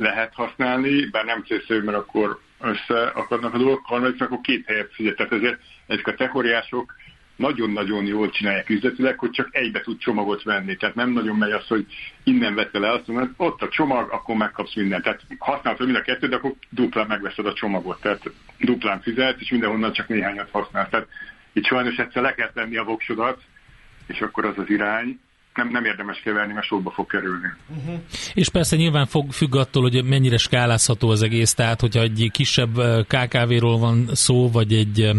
Lehet 0.00 0.34
használni, 0.34 1.06
bár 1.06 1.24
nem 1.24 1.42
célszerű, 1.42 1.80
mert 1.80 1.98
akkor 1.98 2.38
összeakadnak 2.60 3.54
a 3.54 3.58
dolgok, 3.58 3.86
harmadiknak 3.86 4.30
akkor 4.30 4.40
két 4.42 4.66
helyet 4.66 4.94
fizet. 4.94 5.16
Tehát 5.16 5.32
ezért 5.32 5.60
ezek 5.86 6.06
a 6.06 6.14
techóriások 6.14 6.94
nagyon-nagyon 7.36 8.04
jól 8.04 8.30
csinálják 8.30 8.68
üzletileg, 8.68 9.18
hogy 9.18 9.30
csak 9.30 9.48
egybe 9.50 9.80
tud 9.80 9.98
csomagot 9.98 10.42
venni. 10.42 10.76
Tehát 10.76 10.94
nem 10.94 11.10
nagyon 11.10 11.36
megy 11.36 11.50
az, 11.50 11.66
hogy 11.66 11.86
innen 12.24 12.54
vette 12.54 12.78
le 12.78 12.90
azt, 12.90 13.04
hogy 13.04 13.28
ott 13.36 13.62
a 13.62 13.68
csomag, 13.68 14.10
akkor 14.10 14.36
megkapsz 14.36 14.74
mindent. 14.74 15.02
Tehát 15.02 15.20
használod 15.38 15.84
mind 15.84 15.96
a 15.96 16.02
kettőt, 16.02 16.34
akkor 16.34 16.54
duplán 16.70 17.06
megveszed 17.06 17.46
a 17.46 17.52
csomagot. 17.52 18.00
Tehát 18.00 18.22
duplán 18.58 19.00
fizet, 19.00 19.40
és 19.40 19.50
mindenhonnan 19.50 19.92
csak 19.92 20.08
néhányat 20.08 20.50
használsz. 20.50 20.90
Tehát 20.90 21.08
itt 21.52 21.66
sajnos 21.66 21.96
egyszer 21.96 22.22
le 22.22 22.34
kell 22.34 22.50
tenni 22.52 22.76
a 22.76 22.84
voksodat, 22.84 23.42
és 24.06 24.20
akkor 24.20 24.44
az 24.44 24.58
az 24.58 24.70
irány 24.70 25.20
nem, 25.54 25.68
nem 25.68 25.84
érdemes 25.84 26.20
keverni, 26.20 26.52
mert 26.52 26.66
sokba 26.66 26.90
fog 26.90 27.06
kerülni. 27.06 27.52
Uh-huh. 27.76 28.00
És 28.34 28.48
persze 28.48 28.76
nyilván 28.76 29.06
fog, 29.06 29.32
függ 29.32 29.56
attól, 29.56 29.82
hogy 29.82 30.04
mennyire 30.04 30.36
skálázható 30.36 31.08
az 31.10 31.22
egész, 31.22 31.54
tehát 31.54 31.80
hogyha 31.80 32.00
egy 32.00 32.28
kisebb 32.32 32.80
KKV-ról 33.06 33.78
van 33.78 34.08
szó, 34.12 34.50
vagy 34.50 34.72
egy 34.72 35.10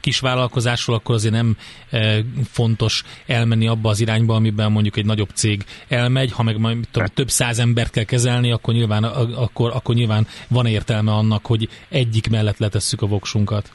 kis 0.00 0.20
vállalkozásról, 0.20 0.96
akkor 0.96 1.14
azért 1.14 1.34
nem 1.34 1.56
fontos 2.44 3.02
elmenni 3.26 3.66
abba 3.66 3.88
az 3.88 4.00
irányba, 4.00 4.34
amiben 4.34 4.72
mondjuk 4.72 4.96
egy 4.96 5.06
nagyobb 5.06 5.30
cég 5.34 5.64
elmegy, 5.88 6.32
ha 6.32 6.42
meg 6.42 6.58
majd 6.58 6.88
tudom, 6.90 7.08
több 7.14 7.30
száz 7.30 7.58
embert 7.58 7.90
kell 7.90 8.04
kezelni, 8.04 8.50
akkor 8.50 8.74
nyilván, 8.74 9.04
akkor, 9.04 9.70
akkor 9.74 9.94
nyilván 9.94 10.26
van 10.48 10.66
értelme 10.66 11.12
annak, 11.12 11.46
hogy 11.46 11.68
egyik 11.88 12.30
mellett 12.30 12.58
letesszük 12.58 13.02
a 13.02 13.06
voksunkat. 13.06 13.72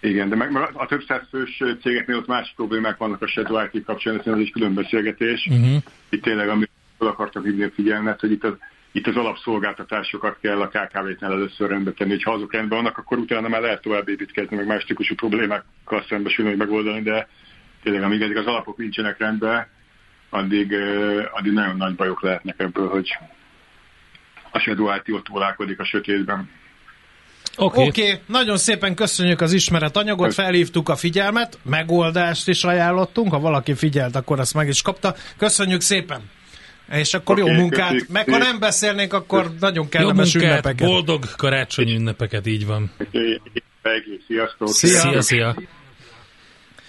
Igen, 0.00 0.28
de 0.28 0.36
meg 0.36 0.56
a 0.72 0.86
több 0.86 1.02
száz 1.02 1.22
fős 1.30 1.62
cégeknél 1.82 2.16
ott 2.16 2.26
más 2.26 2.52
problémák 2.56 2.96
vannak 2.96 3.22
a 3.22 3.26
Shadow 3.26 3.64
IT 3.72 3.84
kapcsán, 3.84 4.20
ez 4.24 4.32
egy 4.38 4.52
külön 4.52 4.74
beszélgetés. 4.74 5.46
Uh-huh. 5.50 5.82
Itt 6.08 6.22
tényleg, 6.22 6.48
amit 6.48 6.70
fel 6.98 7.08
akartak 7.08 7.44
hívni 7.44 7.62
a 7.62 7.70
figyelmet, 7.70 8.20
hogy 8.20 8.30
itt 8.30 8.44
az, 8.44 8.54
itt 8.92 9.06
az 9.06 9.16
alapszolgáltatásokat 9.16 10.38
kell 10.40 10.60
a 10.60 10.68
KKV-knál 10.68 11.32
először 11.32 11.68
rendbe 11.68 11.92
tenni, 11.92 12.10
hogy 12.10 12.22
ha 12.22 12.32
azok 12.32 12.52
rendben 12.52 12.78
vannak, 12.78 12.98
akkor 12.98 13.18
utána 13.18 13.48
már 13.48 13.60
lehet 13.60 13.82
tovább 13.82 14.08
építkezni, 14.08 14.56
meg 14.56 14.66
más 14.66 14.84
típusú 14.84 15.14
problémákkal 15.14 16.04
szembesülni, 16.08 16.50
hogy 16.50 16.58
megoldani, 16.58 17.02
de 17.02 17.28
tényleg 17.82 18.02
amíg 18.02 18.22
ezek 18.22 18.36
az 18.36 18.46
alapok 18.46 18.76
nincsenek 18.76 19.18
rendben, 19.18 19.66
addig, 20.30 20.74
addig 21.32 21.52
nagyon 21.52 21.76
nagy 21.76 21.94
bajok 21.94 22.22
lehetnek 22.22 22.54
ebből, 22.58 22.88
hogy 22.88 23.18
a 24.50 24.58
Shadow 24.58 24.94
IT 24.94 25.14
ott 25.14 25.28
a 25.78 25.84
sötétben. 25.84 26.50
Oké, 27.58 27.86
okay. 27.86 27.88
okay, 27.88 28.20
nagyon 28.26 28.56
szépen 28.56 28.94
köszönjük 28.94 29.40
az 29.40 29.52
ismeret 29.52 29.96
anyagot, 29.96 30.34
felhívtuk 30.34 30.88
a 30.88 30.96
figyelmet, 30.96 31.58
megoldást 31.62 32.48
is 32.48 32.64
ajánlottunk, 32.64 33.32
ha 33.32 33.40
valaki 33.40 33.74
figyelt, 33.74 34.16
akkor 34.16 34.40
azt 34.40 34.54
meg 34.54 34.68
is 34.68 34.82
kapta. 34.82 35.14
Köszönjük 35.36 35.80
szépen! 35.80 36.20
És 36.92 37.14
akkor 37.14 37.40
okay, 37.40 37.52
jó 37.52 37.60
munkát, 37.60 37.92
köszik. 37.92 38.08
meg 38.08 38.28
ha 38.30 38.38
nem 38.38 38.58
beszélnénk, 38.58 39.12
akkor 39.12 39.54
nagyon 39.60 39.88
kellemes 39.88 40.34
jó 40.34 40.40
munkát, 40.40 40.58
ünnepeket. 40.58 40.88
boldog 40.88 41.24
karácsonyi 41.36 41.94
ünnepeket, 41.94 42.46
így 42.46 42.66
van. 42.66 42.90
Sziasztok! 44.26 44.68
Szia, 44.68 45.00
szia! 45.00 45.22
szia. 45.22 45.56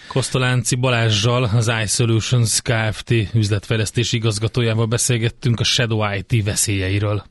Kosztolánci 0.07 0.75
Balázsjal, 0.75 1.43
az 1.43 1.71
iSolutions 1.83 2.61
Kft. 2.61 3.13
üzletfejlesztési 3.33 4.15
igazgatójával 4.15 4.85
beszélgettünk 4.85 5.59
a 5.59 5.63
Shadow 5.63 6.13
IT 6.13 6.43
veszélyeiről. 6.43 7.23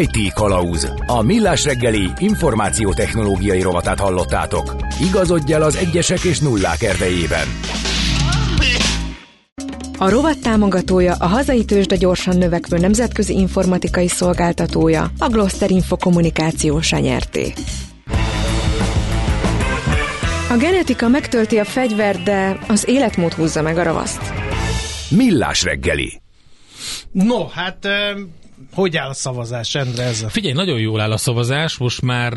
IT 0.00 0.32
Kalauz. 0.32 0.92
A 1.06 1.22
millás 1.22 1.64
reggeli 1.64 2.10
információtechnológiai 2.18 3.60
rovatát 3.60 4.00
hallottátok. 4.00 4.76
Igazodj 5.08 5.52
el 5.52 5.62
az 5.62 5.76
egyesek 5.76 6.22
és 6.22 6.38
nullák 6.38 6.82
erdejében. 6.82 7.46
A 9.98 10.10
rovat 10.10 10.38
támogatója 10.38 11.14
a 11.18 11.26
hazai 11.26 11.64
tőzsde 11.64 11.96
gyorsan 11.96 12.36
növekvő 12.36 12.78
nemzetközi 12.78 13.34
informatikai 13.34 14.08
szolgáltatója, 14.08 15.10
a 15.18 15.28
Gloster 15.28 15.70
Info 15.70 15.96
kommunikáció 15.96 16.80
nyerté. 16.90 17.52
A 20.50 20.56
genetika 20.56 21.08
megtölti 21.08 21.58
a 21.58 21.64
fegyvert, 21.64 22.22
de 22.22 22.58
az 22.68 22.88
életmód 22.88 23.32
húzza 23.32 23.62
meg 23.62 23.78
a 23.78 23.82
ravaszt. 23.82 24.32
Millás 25.10 25.62
reggeli. 25.62 26.20
No, 27.12 27.46
hát 27.46 27.88
hogy 28.72 28.96
áll 28.96 29.08
a 29.08 29.14
szavazás, 29.14 29.74
Endre? 29.74 30.02
Ez 30.02 30.22
a... 30.22 30.28
Figyelj, 30.28 30.54
nagyon 30.54 30.78
jól 30.78 31.00
áll 31.00 31.12
a 31.12 31.16
szavazás, 31.16 31.76
most 31.76 32.02
már 32.02 32.32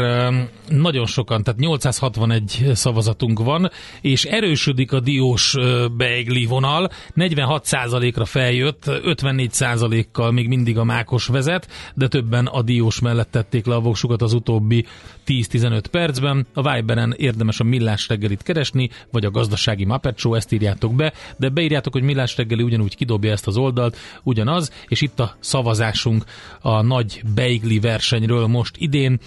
nagyon 0.70 1.06
sokan, 1.06 1.44
tehát 1.44 1.60
861 1.60 2.72
szavazatunk 2.74 3.40
van, 3.40 3.72
és 4.02 4.26
erősödik 4.26 4.92
a 4.92 5.00
diós 5.00 5.56
beigli 5.98 6.46
vonal, 6.46 6.90
46%-ra 7.16 8.26
feljött, 8.26 8.84
54%-kal 8.88 10.32
még 10.32 10.48
mindig 10.48 10.78
a 10.78 10.84
mákos 10.84 11.28
vezet, 11.28 11.68
de 11.94 12.08
többen 12.08 12.46
a 12.46 12.62
diós 12.62 13.00
mellett 13.00 13.32
tették 13.32 13.66
le 13.66 13.76
a 13.76 13.80
voksukat 13.80 14.22
az 14.22 14.34
utóbbi 14.34 14.86
10-15 15.28 15.84
percben. 15.92 16.48
A 16.54 16.72
Viberen 16.72 17.14
érdemes 17.18 17.60
a 17.60 17.64
millás 17.64 18.08
reggelit 18.08 18.44
keresni, 18.44 18.90
vagy 19.12 19.26
a 19.26 19.32
gazdasági 19.32 19.86
Muppet 19.86 20.18
Show, 20.18 20.34
ezt 20.34 20.52
írjátok 20.52 20.96
be, 20.96 21.14
de 21.38 21.50
beírjátok, 21.50 21.94
hogy 21.94 22.04
millás 22.04 22.38
reggeli 22.38 22.64
ugyanúgy 22.64 22.96
kidobja 22.96 23.32
ezt 23.32 23.48
az 23.48 23.58
oldalt, 23.58 23.98
ugyanaz, 24.24 24.72
és 24.88 25.02
itt 25.02 25.20
a 25.20 25.36
szavazásunk 25.40 26.15
a 26.62 26.82
nagy 26.82 27.22
beigli 27.34 27.80
versenyről 27.80 28.48
most 28.48 28.76
idén. 28.78 29.20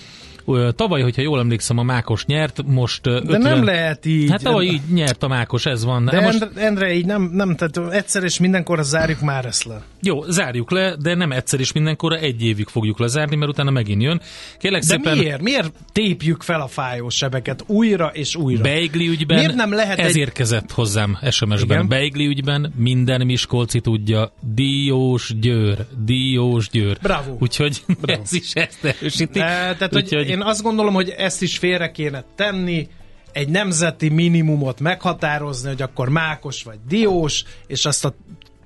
Tavaly, 0.75 1.03
hogyha 1.03 1.23
jól 1.23 1.39
emlékszem, 1.39 1.79
a 1.79 1.83
Mákos 1.83 2.25
nyert, 2.25 2.63
most... 2.67 3.03
De 3.03 3.11
50... 3.11 3.41
nem 3.41 3.65
lehet 3.65 4.07
így. 4.07 4.31
Hát 4.31 4.43
tavaly 4.43 4.65
így 4.65 4.81
nyert 4.93 5.23
a 5.23 5.29
Mákos, 5.29 5.67
ez 5.67 5.85
van. 5.85 6.05
De 6.05 6.21
most... 6.21 6.43
Endre, 6.43 6.63
Endre, 6.63 6.93
így 6.93 7.07
nem, 7.07 7.31
nem, 7.33 7.57
tehát 7.57 7.93
egyszer 7.95 8.23
és 8.23 8.39
mindenkorra 8.39 8.83
zárjuk 8.83 9.21
már 9.21 9.45
ezt 9.45 9.65
le. 9.65 9.83
Jó, 10.03 10.23
zárjuk 10.23 10.71
le, 10.71 10.97
de 10.97 11.15
nem 11.15 11.33
egyszer 11.33 11.61
és 11.61 11.73
mindenkorra, 11.73 12.17
egy 12.17 12.43
évig 12.43 12.67
fogjuk 12.67 12.99
lezárni, 12.99 13.37
mert 13.37 13.51
utána 13.51 13.71
megint 13.71 14.03
jön. 14.03 14.21
Kérlek 14.59 14.81
de 14.81 14.87
szépen... 14.87 15.19
miért? 15.19 15.43
Miért 15.43 15.73
tépjük 15.93 16.43
fel 16.43 16.61
a 16.61 16.67
fájós 16.67 17.15
sebeket 17.15 17.65
újra 17.67 18.11
és 18.13 18.37
újra? 18.37 18.63
Beigli 18.63 19.09
ügyben 19.09 19.39
miért 19.39 19.55
nem 19.55 19.73
lehet 19.73 19.99
ez 19.99 20.09
egy... 20.09 20.17
érkezett 20.17 20.73
hozzám 20.73 21.19
SMS-ben. 21.31 21.89
Beigli 21.89 22.27
ügyben 22.27 22.73
minden 22.77 23.27
Miskolci 23.27 23.81
tudja, 23.81 24.33
Diós 24.55 25.35
Győr, 25.41 25.87
Diós 26.05 26.69
Győr. 26.71 26.99
Bravo. 27.03 27.37
Úgyhogy 27.41 27.83
Bravo. 28.01 28.21
ez 28.23 28.33
is 28.33 28.53
ezt 28.53 28.85
erősíti. 28.85 29.39
De, 29.39 29.45
tehát, 29.79 29.95
Úgyhogy... 29.95 30.31
hogy 30.31 30.38
én 30.39 30.45
azt 30.45 30.63
gondolom, 30.63 30.95
hogy 30.95 31.09
ezt 31.09 31.43
is 31.43 31.59
félre 31.59 31.91
kéne 31.91 32.25
tenni, 32.35 32.89
egy 33.33 33.49
nemzeti 33.49 34.09
minimumot 34.09 34.81
meghatározni, 34.81 35.69
hogy 35.69 35.83
akkor 35.83 36.09
mákos 36.09 36.63
vagy 36.63 36.79
diós, 36.89 37.45
és 37.67 37.85
azt 37.85 38.05
a, 38.05 38.15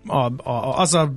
a, 0.06 0.50
a, 0.50 0.78
az 0.78 0.94
a 0.94 1.12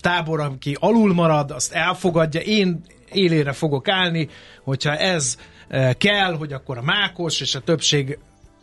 tábor, 0.00 0.40
aki 0.40 0.76
alul 0.80 1.14
marad, 1.14 1.50
azt 1.50 1.72
elfogadja. 1.72 2.40
Én 2.40 2.80
élére 3.12 3.52
fogok 3.52 3.88
állni, 3.88 4.28
hogyha 4.64 4.96
ez 4.96 5.36
e, 5.68 5.92
kell, 5.92 6.36
hogy 6.36 6.52
akkor 6.52 6.78
a 6.78 6.82
mákos 6.82 7.40
és 7.40 7.54
a 7.54 7.60
többség 7.60 8.18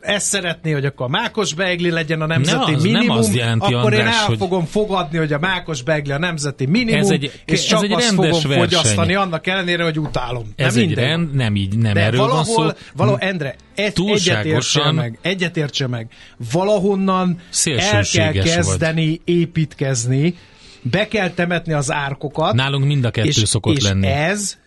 ezt 0.08 0.26
szeretné, 0.26 0.72
hogy 0.72 0.86
akkor 0.86 1.06
a 1.06 1.10
mákos 1.10 1.54
beigli 1.54 1.90
legyen 1.90 2.22
a 2.22 2.26
nemzeti 2.26 2.72
ne 2.72 2.76
az, 2.76 2.84
minimum, 2.84 3.08
nem 3.08 3.18
azt 3.18 3.34
jelenti, 3.34 3.74
akkor 3.74 3.94
András, 3.94 4.00
én 4.00 4.08
el 4.08 4.26
hogy... 4.26 4.38
fogom 4.38 4.66
fogadni, 4.66 5.18
hogy 5.18 5.34
a 5.34 5.40
mákos 5.40 5.82
beigli 5.82 6.12
a 6.12 6.18
nemzeti 6.18 6.66
minimum, 6.66 7.02
ez 7.02 7.10
egy, 7.10 7.42
és 7.46 7.66
csak 7.66 7.78
ez 7.78 7.84
egy 7.84 7.94
azt 7.94 8.08
fogom 8.08 8.30
verseny. 8.30 8.60
fogyasztani, 8.60 9.16
annak 9.16 9.48
ellenére, 9.48 9.84
hogy 9.84 10.00
utálom. 10.00 10.54
Ez 10.56 10.74
nem 10.74 10.82
egy 10.84 10.88
minden. 10.88 11.06
rend, 11.06 11.36
nem 11.36 11.56
így, 11.56 11.78
nem 11.78 11.94
De 11.94 12.00
erről 12.00 12.20
valahol, 12.20 12.66
van 12.66 12.74
szó. 12.78 12.88
Valahol, 12.96 13.20
Endre, 13.20 13.56
egy, 13.76 14.02
egyetértse 14.06 14.92
meg, 14.92 15.20
egyetértse 15.22 15.88
meg, 15.88 16.08
valahonnan 16.52 17.40
el 17.66 18.04
kell 18.12 18.32
kezdeni 18.32 19.08
vagy. 19.08 19.36
építkezni, 19.36 20.36
be 20.82 21.08
kell 21.08 21.30
temetni 21.30 21.74
az 21.74 21.92
árkokat. 21.92 22.54
Nálunk 22.54 22.86
mind 22.86 23.06
a 23.06 23.12
kettő 23.12 23.28
és, 23.28 23.42
szokott 23.46 23.78
és 23.78 23.84
lenni. 23.84 24.08
ez 24.08 24.58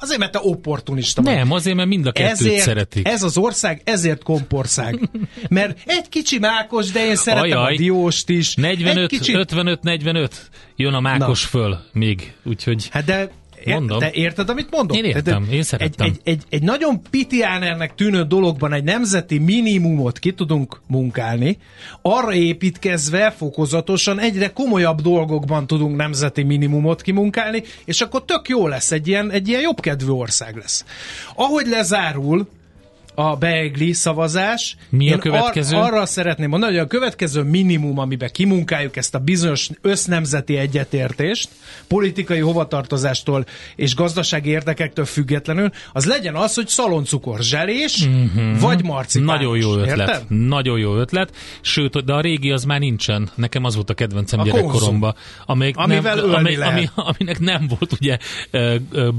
Azért, 0.00 0.18
mert 0.18 0.32
te 0.32 0.38
opportunista 0.42 1.22
vagy. 1.22 1.34
Nem, 1.34 1.52
azért, 1.52 1.76
mert 1.76 1.88
mind 1.88 2.06
a 2.06 2.12
kettőt 2.12 2.30
ezért, 2.30 2.62
szeretik. 2.62 3.08
Ez 3.08 3.22
az 3.22 3.36
ország 3.36 3.80
ezért 3.84 4.22
kompország. 4.22 5.08
Mert 5.48 5.78
egy 5.86 6.08
kicsi 6.08 6.38
mákos, 6.38 6.90
de 6.90 7.06
én 7.06 7.16
szeretem 7.16 7.58
Ajaj, 7.58 7.74
a 7.74 7.76
dióst 7.76 8.28
is. 8.28 8.54
45, 8.54 9.08
kicsi... 9.08 9.34
55, 9.34 9.82
45 9.82 10.50
jön 10.76 10.94
a 10.94 11.00
mákos 11.00 11.42
Na. 11.42 11.48
föl 11.48 11.78
még, 11.92 12.32
úgyhogy... 12.44 12.88
Hát 12.90 13.04
de 13.04 13.30
Mondom. 13.64 13.98
De 13.98 14.10
érted, 14.12 14.48
amit 14.48 14.70
mondok? 14.70 14.96
Én 14.96 15.04
értem, 15.04 15.48
én 15.50 15.62
szerettem. 15.62 16.06
Egy, 16.06 16.20
egy, 16.22 16.32
egy, 16.32 16.42
egy 16.48 16.62
nagyon 16.62 17.02
pitiánernek 17.10 17.94
tűnő 17.94 18.22
dologban 18.22 18.72
egy 18.72 18.84
nemzeti 18.84 19.38
minimumot 19.38 20.18
ki 20.18 20.32
tudunk 20.32 20.80
munkálni, 20.86 21.58
arra 22.02 22.34
építkezve 22.34 23.30
fokozatosan 23.30 24.18
egyre 24.18 24.52
komolyabb 24.52 25.00
dolgokban 25.00 25.66
tudunk 25.66 25.96
nemzeti 25.96 26.42
minimumot 26.42 27.02
kimunkálni, 27.02 27.62
és 27.84 28.00
akkor 28.00 28.24
tök 28.24 28.48
jó 28.48 28.66
lesz, 28.66 28.92
egy 28.92 29.08
ilyen, 29.08 29.30
egy 29.30 29.48
ilyen 29.48 29.60
jobbkedvű 29.60 30.10
ország 30.10 30.56
lesz. 30.56 30.84
Ahogy 31.34 31.66
lezárul 31.66 32.48
a 33.20 33.36
beigli 33.36 33.92
szavazás. 33.92 34.76
Mi 34.88 35.12
a 35.12 35.18
következő? 35.18 35.76
Ar- 35.76 35.92
arra 35.92 36.06
szeretném 36.06 36.48
mondani, 36.48 36.72
hogy 36.72 36.80
a 36.80 36.86
következő 36.86 37.42
minimum, 37.42 37.98
amiben 37.98 38.30
kimunkáljuk 38.32 38.96
ezt 38.96 39.14
a 39.14 39.18
bizonyos 39.18 39.68
össznemzeti 39.80 40.56
egyetértést, 40.56 41.48
politikai 41.88 42.38
hovatartozástól 42.38 43.44
és 43.76 43.94
gazdasági 43.94 44.50
érdekektől 44.50 45.04
függetlenül, 45.04 45.70
az 45.92 46.04
legyen 46.04 46.34
az, 46.34 46.54
hogy 46.54 46.68
szaloncukor 46.68 47.42
zselés, 47.42 48.06
mm-hmm. 48.06 48.58
vagy 48.58 48.84
marcipán. 48.84 49.26
Nagyon 49.26 49.56
jó 49.56 49.76
ötlet. 49.76 49.98
Érted? 49.98 50.24
Nagyon 50.28 50.78
jó 50.78 50.96
ötlet. 50.96 51.30
Sőt, 51.60 52.04
de 52.04 52.12
a 52.12 52.20
régi 52.20 52.50
az 52.50 52.64
már 52.64 52.78
nincsen. 52.78 53.30
Nekem 53.34 53.64
az 53.64 53.74
volt 53.74 53.90
a 53.90 53.94
kedvencem 53.94 54.40
a 54.40 54.42
gyerekkoromban. 54.42 55.14
Amivel 55.46 56.14
nem, 56.14 56.34
ami, 56.34 56.56
ami, 56.56 56.88
aminek 56.94 57.38
nem 57.38 57.66
volt 57.78 57.92
ugye 57.92 58.18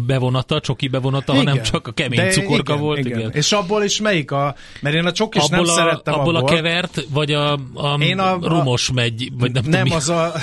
bevonata, 0.06 0.60
csoki 0.60 0.88
bevonata, 0.88 1.34
igen. 1.34 1.46
hanem 1.48 1.64
csak 1.64 1.88
a 1.88 1.92
kemény 1.92 2.20
de 2.20 2.30
cukorka 2.30 2.74
igen, 2.74 2.84
volt. 2.84 2.98
Igen. 2.98 3.20
igen. 3.20 3.32
És 3.32 3.52
abból 3.52 3.84
is 3.84 3.91
melyik 4.00 4.32
a... 4.32 4.56
Mert 4.80 4.96
én 4.96 5.06
a 5.06 5.12
csokis 5.12 5.44
abból 5.44 5.58
nem 5.58 5.70
a, 5.70 5.74
szerettem 5.74 6.14
abból. 6.14 6.36
Abból 6.36 6.50
a 6.50 6.54
kevert, 6.54 7.06
vagy 7.10 7.32
a, 7.32 7.52
a, 7.74 7.98
én 8.00 8.20
a, 8.20 8.34
a 8.34 8.48
rumos 8.48 8.92
megy, 8.92 9.32
vagy 9.38 9.52
nem, 9.52 9.64
nem 9.68 9.84
tudom, 9.84 9.98
az 9.98 10.10
a... 10.10 10.34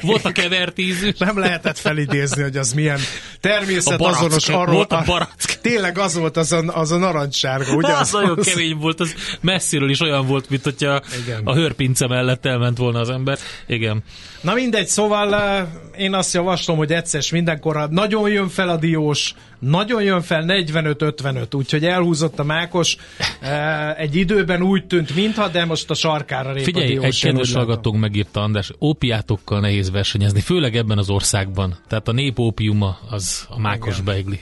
Volt 0.00 0.24
a 0.24 0.32
kevert 0.32 0.78
ízű. 0.78 1.10
Nem 1.18 1.38
lehetett 1.38 1.78
felidézni, 1.78 2.42
hogy 2.42 2.56
az 2.56 2.72
milyen 2.72 2.98
természet 3.40 4.00
azonos 4.00 4.48
arról. 4.48 4.74
Volt 4.74 4.92
a 4.92 5.02
barack. 5.06 5.49
Tényleg 5.60 5.98
az 5.98 6.18
volt 6.18 6.36
az 6.36 6.52
a, 6.52 6.62
az 6.66 6.90
a 6.90 6.96
narancssárga, 6.96 7.74
ugye? 7.74 7.92
Az, 7.92 8.00
az 8.00 8.12
nagyon 8.12 8.36
kemény 8.36 8.76
volt, 8.76 9.00
az 9.00 9.14
messziről 9.40 9.90
is 9.90 10.00
olyan 10.00 10.26
volt, 10.26 10.50
mint 10.50 10.62
hogyha 10.62 11.00
Igen. 11.22 11.40
a 11.44 11.54
hörpince 11.54 12.06
mellett 12.06 12.46
elment 12.46 12.78
volna 12.78 13.00
az 13.00 13.10
ember. 13.10 13.38
Igen. 13.66 14.02
Na 14.40 14.54
mindegy, 14.54 14.86
szóval 14.86 15.34
eh, 15.34 15.66
én 15.96 16.14
azt 16.14 16.34
javaslom, 16.34 16.76
hogy 16.76 16.92
egyszer 16.92 17.22
mindenkor 17.32 17.88
nagyon 17.90 18.30
jön 18.30 18.48
fel 18.48 18.68
a 18.68 18.76
diós, 18.76 19.34
nagyon 19.58 20.02
jön 20.02 20.22
fel 20.22 20.44
45-55, 20.46 21.56
úgyhogy 21.56 21.84
elhúzott 21.84 22.38
a 22.38 22.44
mákos. 22.44 22.96
Eh, 23.40 23.98
egy 23.98 24.16
időben 24.16 24.62
úgy 24.62 24.86
tűnt, 24.86 25.14
mintha, 25.14 25.48
de 25.48 25.64
most 25.64 25.90
a 25.90 25.94
sarkára 25.94 26.52
rép 26.52 26.64
Figyelj, 26.64 26.96
a 26.96 27.02
egy 27.02 27.20
kedves 27.20 27.52
hallgatónk 27.52 28.00
megírta, 28.00 28.40
András, 28.40 28.70
ópiátokkal 28.80 29.60
nehéz 29.60 29.90
versenyezni, 29.90 30.40
főleg 30.40 30.76
ebben 30.76 30.98
az 30.98 31.10
országban. 31.10 31.78
Tehát 31.88 32.08
a 32.08 32.12
nép 32.12 32.38
ópiuma 32.38 32.98
az 33.10 33.46
a 33.48 33.60
mákos 33.60 33.92
Igen. 33.92 34.04
beigli. 34.04 34.40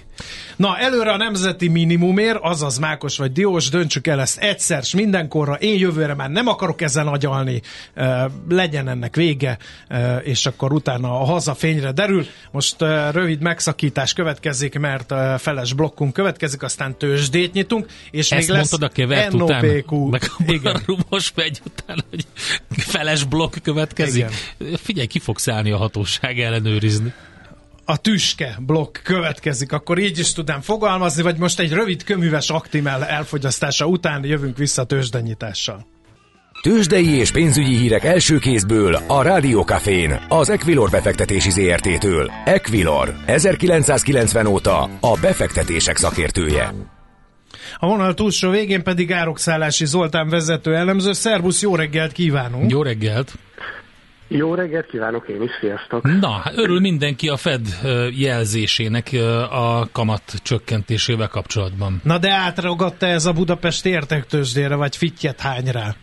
Na, 0.57 0.79
előre 0.79 1.11
a 1.11 1.17
nemzeti 1.17 1.69
minimumért, 1.69 2.39
azaz 2.41 2.79
Mákos 2.79 3.17
vagy 3.17 3.33
Diós, 3.33 3.69
döntsük 3.69 4.07
el 4.07 4.21
ezt 4.21 4.39
egyszer, 4.39 4.83
s 4.83 4.95
mindenkorra. 4.95 5.55
Én 5.55 5.79
jövőre 5.79 6.15
már 6.15 6.31
nem 6.31 6.47
akarok 6.47 6.81
ezen 6.81 7.07
agyalni, 7.07 7.63
legyen 8.49 8.89
ennek 8.89 9.17
vége, 9.17 9.59
és 10.23 10.47
akkor 10.47 10.73
utána 10.73 11.21
a 11.21 11.25
haza 11.25 11.55
fényre 11.55 11.93
derül. 11.93 12.27
Most 12.51 12.77
rövid 13.13 13.41
megszakítás 13.41 14.13
következik, 14.13 14.79
mert 14.79 15.15
feles 15.41 15.73
blokkunk 15.73 16.13
következik, 16.13 16.63
aztán 16.63 16.99
tőzsdét 16.99 17.53
nyitunk, 17.53 17.87
és 18.11 18.31
Ezt 18.31 18.41
még 18.41 18.57
lesz 18.57 18.71
mondtad 18.71 18.91
a 18.91 18.95
kevert 18.95 19.35
után, 19.35 19.65
meg 20.11 20.31
Igen. 20.47 20.75
a 20.75 20.81
rumos 20.87 21.33
megy 21.35 21.61
után, 21.67 22.05
hogy 22.11 22.27
feles 22.69 23.25
blokk 23.25 23.55
következik. 23.63 24.31
Igen. 24.59 24.77
Figyelj, 24.77 25.07
ki 25.07 25.19
fogsz 25.19 25.49
állni 25.49 25.71
a 25.71 25.77
hatóság 25.77 26.41
ellenőrizni 26.41 27.13
a 27.91 27.97
tüske 27.97 28.59
blokk 28.67 28.99
következik, 29.03 29.73
akkor 29.73 29.99
így 29.99 30.19
is 30.19 30.33
tudnám 30.33 30.61
fogalmazni, 30.61 31.23
vagy 31.23 31.39
most 31.39 31.61
egy 31.61 31.73
rövid 31.73 32.05
köműves 32.05 32.51
aktimel 32.51 33.05
elfogyasztása 33.05 33.87
után 33.87 34.25
jövünk 34.25 34.57
vissza 34.57 34.85
tőzsdenyítással. 34.85 35.87
Tőzsdei 36.63 37.09
és 37.09 37.31
pénzügyi 37.31 37.77
hírek 37.77 38.05
első 38.05 38.39
kézből 38.39 38.95
a 39.07 39.23
Rádiókafén, 39.23 40.21
az 40.29 40.51
Equilor 40.51 40.91
befektetési 40.91 41.51
ZRT-től. 41.51 42.31
Equilor, 42.45 43.15
1990 43.27 44.47
óta 44.47 44.91
a 45.01 45.19
befektetések 45.21 45.97
szakértője. 45.97 46.73
A 47.79 47.87
vonal 47.87 48.15
túlsó 48.15 48.51
végén 48.51 48.83
pedig 48.83 49.13
Árokszállási 49.13 49.87
Zoltán 49.87 50.29
vezető 50.29 50.75
elemző. 50.75 51.13
Szervusz, 51.13 51.63
jó 51.63 51.77
reggelt 51.77 52.13
kívánunk! 52.13 52.71
Jó 52.71 52.83
reggelt! 52.83 53.39
Jó 54.29 54.55
reggelt 54.55 54.87
kívánok 54.87 55.29
én 55.29 55.43
is, 55.43 55.51
sziasztok! 55.61 56.21
Na, 56.21 56.31
hát 56.31 56.57
örül 56.57 56.81
mindenki 56.81 57.29
a 57.29 57.37
Fed 57.37 57.67
jelzésének 58.11 59.11
a 59.51 59.89
kamat 59.93 60.23
csökkentésével 60.43 61.29
kapcsolatban. 61.29 62.01
Na 62.05 62.19
de 62.19 62.31
átragadta 62.31 63.07
ez 63.07 63.27
a 63.27 63.33
Budapest 63.33 63.87
értektősdére, 63.87 64.75
vagy 64.75 64.97
fittyet 64.97 65.41
hány 65.41 65.71
rá? 65.71 65.95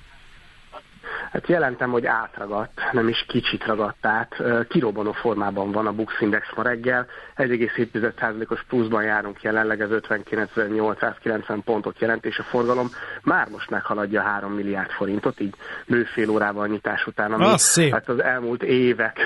Hát 1.35 1.47
jelentem, 1.47 1.91
hogy 1.91 2.05
átragadt, 2.05 2.81
nem 2.91 3.07
is 3.07 3.25
kicsit 3.27 3.65
ragadt 3.65 4.05
át. 4.05 4.43
Kirobbanó 4.67 5.11
formában 5.11 5.71
van 5.71 5.87
a 5.87 5.91
Bux 5.91 6.21
Index 6.21 6.47
ma 6.55 6.63
reggel. 6.63 7.07
1,7%-os 7.37 8.63
pluszban 8.63 9.03
járunk 9.03 9.41
jelenleg, 9.41 9.81
ez 9.81 9.89
59.890 9.91 11.59
pontot 11.65 11.99
jelent, 11.99 12.25
és 12.25 12.39
a 12.39 12.43
forgalom 12.43 12.87
már 13.23 13.47
most 13.49 13.69
meghaladja 13.69 14.21
3 14.21 14.51
milliárd 14.51 14.89
forintot, 14.89 15.39
így 15.39 15.53
nőfél 15.85 16.29
órával 16.29 16.67
nyitás 16.67 17.07
után, 17.07 17.33
ami 17.33 17.43
az, 17.43 17.81
hát 17.91 18.09
az 18.09 18.23
elmúlt 18.23 18.63
évek 18.63 19.19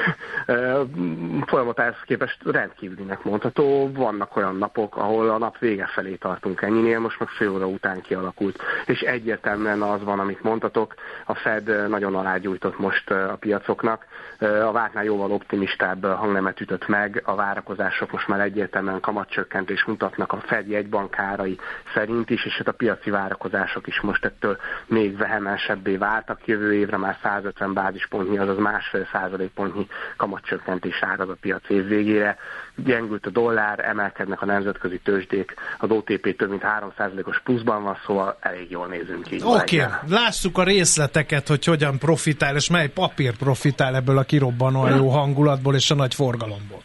folyamatához 1.46 1.96
képest 2.06 2.38
rendkívülinek 2.46 3.24
mondható. 3.24 3.92
Vannak 3.94 4.36
olyan 4.36 4.56
napok, 4.56 4.98
ahol 4.98 5.30
a 5.30 5.38
nap 5.38 5.58
vége 5.58 5.86
felé 5.94 6.16
tartunk 6.16 6.62
ennyinél, 6.62 7.00
most 7.00 7.20
meg 7.20 7.28
fél 7.28 7.50
óra 7.50 7.68
után 7.68 8.02
kialakult. 8.02 8.62
És 8.86 9.00
egyértelműen 9.00 9.82
az 9.82 10.04
van, 10.04 10.20
amit 10.20 10.44
mondhatok, 10.44 10.94
a 11.26 11.36
Fed 11.36 11.88
nagyon 12.00 12.16
alágyújtott 12.16 12.80
most 12.80 13.12
a 13.12 13.38
piacoknak. 13.40 14.06
A 14.40 14.72
vártnál 14.72 15.04
jóval 15.04 15.32
optimistább 15.32 16.06
hangnemet 16.06 16.62
ütött 16.62 16.88
meg, 16.88 17.22
a 17.26 17.36
várakozások 17.36 18.12
most 18.12 18.28
már 18.28 18.40
egyértelműen 18.40 19.00
kamatcsökkentést 19.00 19.88
mutatnak 19.88 20.34
a 20.34 20.40
Fed 20.40 20.68
jegybankárai 20.68 21.58
szerint 21.94 22.30
is, 22.30 22.46
és 22.46 22.54
hát 22.58 22.68
a 22.68 22.72
piaci 22.72 23.10
várakozások 23.10 23.88
is 23.88 24.02
most 24.02 24.26
ettől 24.26 24.58
még 24.86 25.18
vehemensebbé 25.18 25.96
váltak. 25.96 26.40
Jövő 26.46 26.74
évre 26.74 26.98
már 26.98 27.18
150 27.24 27.74
bázispontnyi, 27.74 28.38
azaz 28.38 28.58
másfél 28.58 29.08
százalékpontnyi 29.12 29.88
kamatcsökkentés 30.18 31.00
áraz 31.02 31.30
a 31.30 31.38
piac 31.42 31.70
év 31.70 31.88
végére. 31.88 32.38
Gyengült 32.76 33.26
a 33.26 33.30
dollár, 33.30 33.80
emelkednek 33.80 34.42
a 34.42 34.46
nemzetközi 34.46 35.00
tőzsdék, 35.04 35.54
az 35.78 35.90
OTP 35.90 36.36
több 36.38 36.50
mint 36.50 36.64
3%-os 36.66 37.42
pluszban 37.42 37.84
van, 37.84 37.98
szóval 38.06 38.38
elég 38.40 38.72
jól 38.72 38.88
nézünk 38.88 39.24
ki. 39.24 39.40
Oké, 39.44 39.82
okay. 39.82 39.94
lássuk 40.10 40.58
a 40.58 40.64
részleteket, 40.64 41.48
hogy 41.48 41.66
hogyan 41.66 41.89
profitál, 41.98 42.56
és 42.56 42.70
mely 42.70 42.90
papír 42.90 43.38
profitál 43.38 43.96
ebből 43.96 44.18
a 44.18 44.24
kirobbanó 44.24 44.88
jó 44.88 45.10
hangulatból 45.10 45.76
és 45.76 45.92
a 45.92 45.96
nagy 45.96 46.14
forgalomból. 46.14 46.84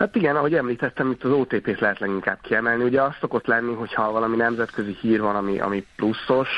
Hát 0.00 0.16
igen, 0.16 0.36
ahogy 0.36 0.54
említettem, 0.54 1.10
itt 1.10 1.24
az 1.24 1.30
OTP-t 1.30 1.80
lehet 1.80 1.98
leginkább 1.98 2.38
kiemelni. 2.40 2.84
Ugye 2.84 3.02
az 3.02 3.14
szokott 3.20 3.46
lenni, 3.46 3.74
hogyha 3.74 4.12
valami 4.12 4.36
nemzetközi 4.36 4.96
hír 5.00 5.20
van, 5.20 5.36
ami, 5.36 5.58
ami 5.58 5.86
pluszos, 5.96 6.48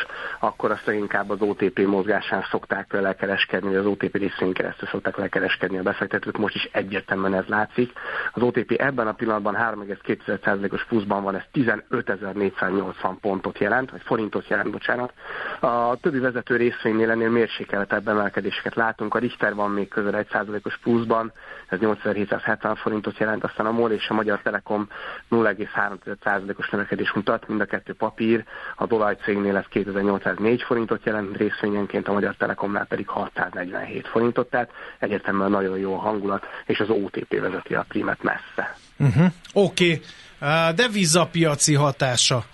akkor 0.40 0.70
azt 0.70 0.86
leginkább 0.86 1.30
az 1.30 1.40
OTP 1.40 1.86
mozgásán 1.86 2.44
szokták 2.50 2.92
lekereskedni, 2.92 3.74
az 3.74 3.86
OTP 3.86 4.16
részén 4.16 4.52
keresztül 4.52 4.88
szokták 4.88 5.16
lekereskedni 5.16 5.78
a 5.78 5.82
befektetők. 5.82 6.38
Most 6.38 6.54
is 6.54 6.68
egyértelműen 6.72 7.34
ez 7.34 7.44
látszik. 7.46 7.92
Az 8.32 8.42
OTP 8.42 8.70
ebben 8.70 9.06
a 9.06 9.12
pillanatban 9.12 9.56
3,2%-os 9.56 10.84
pluszban 10.84 11.22
van, 11.22 11.34
ez 11.34 11.42
15.480 11.52 12.92
pontot 13.20 13.58
jelent, 13.58 13.90
vagy 13.90 14.02
forintot 14.04 14.48
jelent, 14.48 14.70
bocsánat. 14.70 15.12
A 15.60 15.96
többi 15.96 16.18
vezető 16.18 16.56
részvénynél 16.56 17.10
ennél 17.10 17.30
mérsékeltebb 17.30 18.08
emelkedéseket 18.08 18.74
látunk. 18.74 19.14
A 19.14 19.18
Richter 19.18 19.54
van 19.54 19.70
még 19.70 19.88
közel 19.88 20.26
1%-os 20.30 20.78
pluszban, 20.82 21.32
ez 21.68 21.78
8770 21.78 22.74
forintot 22.74 23.18
jelent 23.18 23.30
jelent, 23.32 23.50
aztán 23.50 23.66
a 23.66 23.78
MOL 23.78 23.90
és 23.90 24.08
a 24.08 24.14
Magyar 24.14 24.40
Telekom 24.42 24.88
0,3%-os 25.30 26.70
növekedés 26.70 27.12
mutat, 27.12 27.48
mind 27.48 27.60
a 27.60 27.64
kettő 27.64 27.94
papír, 27.94 28.44
a 28.76 28.86
dollár 28.86 29.16
cégnél 29.16 29.56
ez 29.56 29.64
2804 29.68 30.62
forintot 30.62 31.04
jelent 31.04 31.36
részvényenként, 31.36 32.08
a 32.08 32.12
Magyar 32.12 32.34
Telekomnál 32.34 32.86
pedig 32.86 33.08
647 33.08 34.08
forintot, 34.08 34.50
tehát 34.50 34.70
egyértelműen 34.98 35.50
nagyon 35.50 35.78
jó 35.78 35.94
a 35.94 36.00
hangulat, 36.00 36.44
és 36.66 36.78
az 36.78 36.88
OTP 36.88 37.40
vezeti 37.40 37.74
a 37.74 37.84
primet 37.88 38.22
messze. 38.22 38.76
Uh-huh. 38.98 39.26
Oké, 39.52 40.00
okay. 40.40 40.74
de 40.74 40.88
vízapiaci 40.88 41.74
hatása 41.74 42.44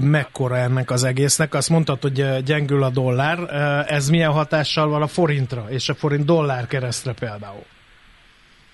mekkora 0.00 0.56
ennek 0.56 0.90
az 0.90 1.04
egésznek. 1.04 1.54
Azt 1.54 1.68
mondtad, 1.68 2.02
hogy 2.02 2.42
gyengül 2.44 2.82
a 2.82 2.90
dollár. 2.90 3.38
Ez 3.88 4.08
milyen 4.08 4.30
hatással 4.30 4.88
van 4.88 5.02
a 5.02 5.06
forintra 5.06 5.64
és 5.68 5.88
a 5.88 5.94
forint 5.94 6.24
dollár 6.24 6.66
keresztre 6.66 7.12
például? 7.12 7.64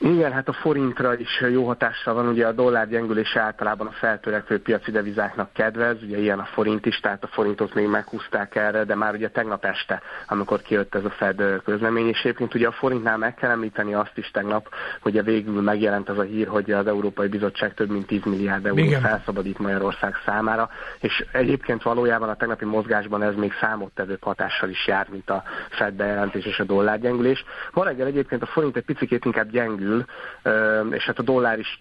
Igen, 0.03 0.33
hát 0.33 0.49
a 0.49 0.53
forintra 0.53 1.19
is 1.19 1.45
jó 1.53 1.67
hatással 1.67 2.15
van, 2.15 2.29
ugye 2.29 2.47
a 2.47 2.53
dollár 2.53 2.89
gyengülése 2.89 3.41
általában 3.41 3.87
a 3.87 3.91
feltörekvő 3.91 4.63
piaci 4.63 4.91
devizáknak 4.91 5.53
kedvez, 5.53 6.03
ugye 6.03 6.19
ilyen 6.19 6.39
a 6.39 6.45
forint 6.45 6.87
is, 6.87 7.01
tehát 7.01 7.25
a 7.25 7.27
forintot 7.27 7.75
még 7.75 7.87
meghúzták 7.87 8.55
erre, 8.55 8.85
de 8.85 8.95
már 8.95 9.15
ugye 9.15 9.29
tegnap 9.29 9.65
este, 9.65 10.03
amikor 10.27 10.63
kijött 10.63 10.95
ez 10.95 11.05
a 11.05 11.11
Fed 11.11 11.43
közlemény, 11.65 12.09
és 12.09 12.19
egyébként 12.19 12.55
ugye 12.55 12.67
a 12.67 12.73
forintnál 12.73 13.17
meg 13.17 13.35
kell 13.35 13.51
említeni 13.51 13.95
azt 13.95 14.19
is 14.19 14.31
tegnap, 14.31 14.69
hogy 15.01 15.19
a 15.19 15.23
végül 15.23 15.63
megjelent 15.63 16.09
az 16.09 16.19
a 16.19 16.23
hír, 16.23 16.49
hogy 16.49 16.71
az 16.71 16.87
Európai 16.87 17.29
Bizottság 17.29 17.75
több 17.75 17.91
mint 17.91 18.07
10 18.07 18.25
milliárd 18.25 18.67
euró 18.67 18.89
felszabadít 19.03 19.59
Magyarország 19.59 20.15
számára, 20.25 20.71
és 21.01 21.25
egyébként 21.33 21.83
valójában 21.83 22.29
a 22.29 22.37
tegnapi 22.37 22.65
mozgásban 22.65 23.23
ez 23.23 23.35
még 23.35 23.53
számottevőbb 23.61 24.23
hatással 24.23 24.69
is 24.69 24.87
jár, 24.87 25.07
mint 25.11 25.31
a 25.31 25.43
Fed 25.71 25.95
bejelentés 25.95 26.45
és 26.45 26.59
a 26.59 26.65
dollár 26.65 27.01
gyengülés. 27.01 27.45
Ma 27.73 27.85
reggel 27.85 28.07
egyébként 28.07 28.43
a 28.43 28.47
forint 28.47 28.77
egy 28.77 28.85
picit 28.85 29.25
inkább 29.25 29.51
gyengül, 29.51 29.89
gyengül, 29.91 30.95
és 30.95 31.05
hát 31.05 31.19
a 31.19 31.23
dollár 31.23 31.59
is 31.59 31.79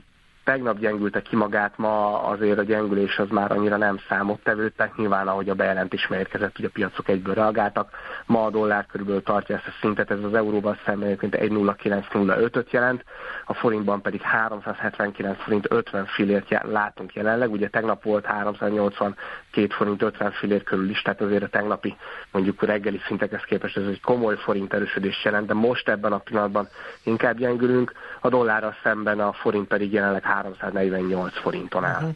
tegnap 0.49 0.79
gyengülte 0.79 1.21
ki 1.21 1.35
magát, 1.35 1.77
ma 1.77 2.23
azért 2.23 2.57
a 2.57 2.63
gyengülés 2.63 3.19
az 3.19 3.29
már 3.29 3.51
annyira 3.51 3.77
nem 3.77 3.99
számottevő, 4.09 4.69
tehát 4.69 4.97
nyilván 4.97 5.27
ahogy 5.27 5.49
a 5.49 5.53
bejelentés 5.53 6.07
megérkezett, 6.07 6.55
hogy 6.55 6.65
a 6.65 6.69
piacok 6.73 7.09
egyből 7.09 7.33
reagáltak. 7.33 7.89
Ma 8.25 8.45
a 8.45 8.49
dollár 8.49 8.85
körülbelül 8.85 9.23
tartja 9.23 9.55
ezt 9.55 9.67
a 9.67 9.77
szintet, 9.81 10.11
ez 10.11 10.23
az 10.23 10.33
euróban 10.33 10.77
szemben 10.85 11.07
egyébként 11.07 11.35
1,0905-öt 11.35 12.71
jelent, 12.71 13.03
a 13.45 13.53
forintban 13.53 14.01
pedig 14.01 14.21
379 14.21 15.41
forint 15.41 15.65
50 15.69 16.05
fillért 16.05 16.63
látunk 16.63 17.13
jelenleg, 17.13 17.51
ugye 17.51 17.67
tegnap 17.67 18.03
volt 18.03 18.25
382 18.25 19.67
forint 19.69 20.01
50 20.01 20.31
fillért 20.31 20.63
körül 20.63 20.89
is, 20.89 21.01
tehát 21.01 21.21
azért 21.21 21.43
a 21.43 21.47
tegnapi 21.47 21.95
mondjuk 22.31 22.63
reggeli 22.63 22.99
szintekhez 23.07 23.41
képest 23.41 23.77
ez 23.77 23.87
egy 23.87 24.01
komoly 24.01 24.35
forint 24.35 24.73
erősödés 24.73 25.23
jelent, 25.23 25.47
de 25.47 25.53
most 25.53 25.89
ebben 25.89 26.11
a 26.11 26.17
pillanatban 26.17 26.67
inkább 27.03 27.37
gyengülünk, 27.37 27.91
a 28.21 28.29
dollárral 28.29 28.75
szemben 28.83 29.19
a 29.19 29.33
forint 29.33 29.67
pedig 29.67 29.91
jelenleg 29.91 30.23
348 30.23 31.39
forinton 31.41 31.83
áll. 31.83 31.95
Uh-huh. 31.95 32.15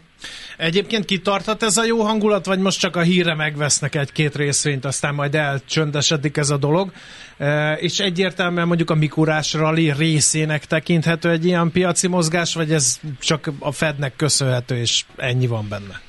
Egyébként 0.58 1.06
kitartat 1.06 1.64
ez 1.64 1.78
a 1.78 1.84
jó 1.84 2.02
hangulat, 2.02 2.46
vagy 2.46 2.60
most 2.60 2.80
csak 2.80 2.96
a 2.96 3.02
híre 3.02 3.36
megvesznek 3.36 3.96
egy-két 3.96 4.36
részvényt, 4.36 4.86
aztán 4.86 5.14
majd 5.14 5.36
elcsöndesedik 5.36 6.38
ez 6.38 6.50
a 6.50 6.58
dolog, 6.58 6.92
e, 7.38 7.74
és 7.74 8.00
egyértelműen 8.00 8.68
mondjuk 8.68 8.90
a 8.90 8.96
Mikurás 8.96 9.54
rally 9.54 9.94
részének 9.98 10.66
tekinthető 10.66 11.30
egy 11.30 11.46
ilyen 11.46 11.72
piaci 11.72 12.08
mozgás, 12.08 12.54
vagy 12.54 12.72
ez 12.72 13.00
csak 13.20 13.50
a 13.60 13.72
Fednek 13.72 14.16
köszönhető, 14.16 14.76
és 14.76 15.06
ennyi 15.16 15.48
van 15.48 15.66
benne? 15.70 16.02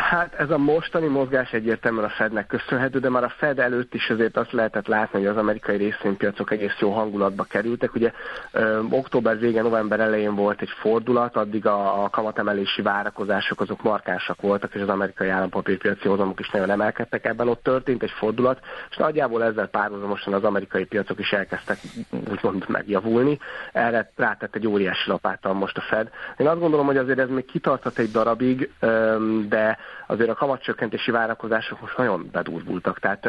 Hát 0.00 0.34
ez 0.34 0.50
a 0.50 0.58
mostani 0.58 1.06
mozgás 1.06 1.52
egyértelműen 1.52 2.04
a 2.04 2.08
Fednek 2.08 2.46
köszönhető, 2.46 2.98
de 2.98 3.08
már 3.08 3.24
a 3.24 3.32
Fed 3.36 3.58
előtt 3.58 3.94
is 3.94 4.10
azért 4.10 4.36
azt 4.36 4.52
lehetett 4.52 4.86
látni, 4.86 5.18
hogy 5.18 5.28
az 5.28 5.36
amerikai 5.36 5.76
részvénypiacok 5.76 6.50
egész 6.50 6.78
jó 6.78 6.90
hangulatba 6.90 7.44
kerültek. 7.44 7.94
Ugye 7.94 8.12
ö, 8.52 8.82
október 8.90 9.38
vége, 9.38 9.62
november 9.62 10.00
elején 10.00 10.34
volt 10.34 10.60
egy 10.60 10.70
fordulat, 10.80 11.36
addig 11.36 11.66
a, 11.66 12.04
a 12.04 12.08
kamatemelési 12.08 12.82
várakozások 12.82 13.60
azok 13.60 13.82
markánsak 13.82 14.40
voltak, 14.40 14.74
és 14.74 14.80
az 14.80 14.88
amerikai 14.88 15.28
állampapírpiaci 15.28 16.08
hozamok 16.08 16.40
is 16.40 16.50
nagyon 16.50 16.70
emelkedtek. 16.70 17.24
Ebben 17.24 17.48
ott 17.48 17.62
történt 17.62 18.02
egy 18.02 18.14
fordulat, 18.18 18.60
és 18.90 18.96
nagyjából 18.96 19.44
ezzel 19.44 19.66
párhuzamosan 19.66 20.32
az 20.32 20.44
amerikai 20.44 20.84
piacok 20.84 21.18
is 21.18 21.32
elkezdtek 21.32 21.78
úgymond 22.30 22.68
megjavulni. 22.68 23.38
Erre 23.72 24.10
rátett 24.16 24.54
egy 24.54 24.66
óriási 24.66 25.10
lapáttal 25.10 25.52
most 25.52 25.76
a 25.76 25.80
Fed. 25.80 26.10
Én 26.36 26.46
azt 26.46 26.60
gondolom, 26.60 26.86
hogy 26.86 26.96
azért 26.96 27.18
ez 27.18 27.28
még 27.28 27.44
kitartat 27.44 27.98
egy 27.98 28.10
darabig, 28.10 28.70
de 29.48 29.78
azért 30.06 30.30
a 30.30 30.34
kamatcsökkentési 30.34 31.10
várakozások 31.10 31.80
most 31.80 31.96
nagyon 31.96 32.28
bedurvultak. 32.32 32.98
Tehát 32.98 33.28